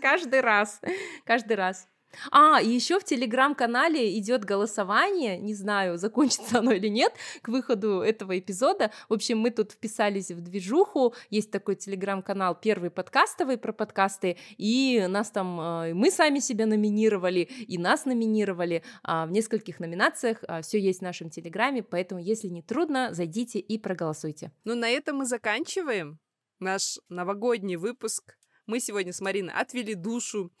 [0.00, 0.80] Каждый раз,
[1.24, 1.89] каждый раз.
[2.30, 8.00] А, и еще в телеграм-канале идет голосование, не знаю, закончится оно или нет, к выходу
[8.00, 8.90] этого эпизода.
[9.08, 15.06] В общем, мы тут вписались в движуху, есть такой телеграм-канал первый подкастовый про подкасты, и
[15.08, 20.62] нас там, э, мы сами себя номинировали, и нас номинировали а, в нескольких номинациях, а,
[20.62, 24.52] все есть в нашем телеграме, поэтому, если не трудно, зайдите и проголосуйте.
[24.64, 26.18] Ну, на этом мы заканчиваем
[26.58, 28.36] наш новогодний выпуск.
[28.66, 30.52] Мы сегодня с Мариной отвели душу,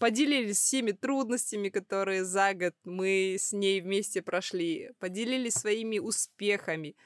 [0.00, 6.96] поделились всеми трудностями, которые за год мы с ней вместе прошли, поделились своими успехами,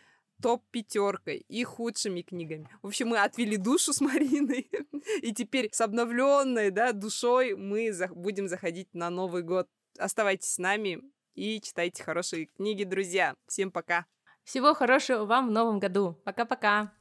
[0.41, 2.69] топ-пятеркой и худшими книгами.
[2.83, 4.71] В общем, мы отвели душу с Мариной,
[5.23, 9.69] и теперь с обновленной да, душой мы за- будем заходить на Новый год.
[9.99, 11.03] Оставайтесь с нами
[11.35, 13.35] и читайте хорошие книги, друзья.
[13.49, 14.07] Всем пока!
[14.45, 16.21] Всего хорошего вам в новом году.
[16.25, 16.93] Пока-пока!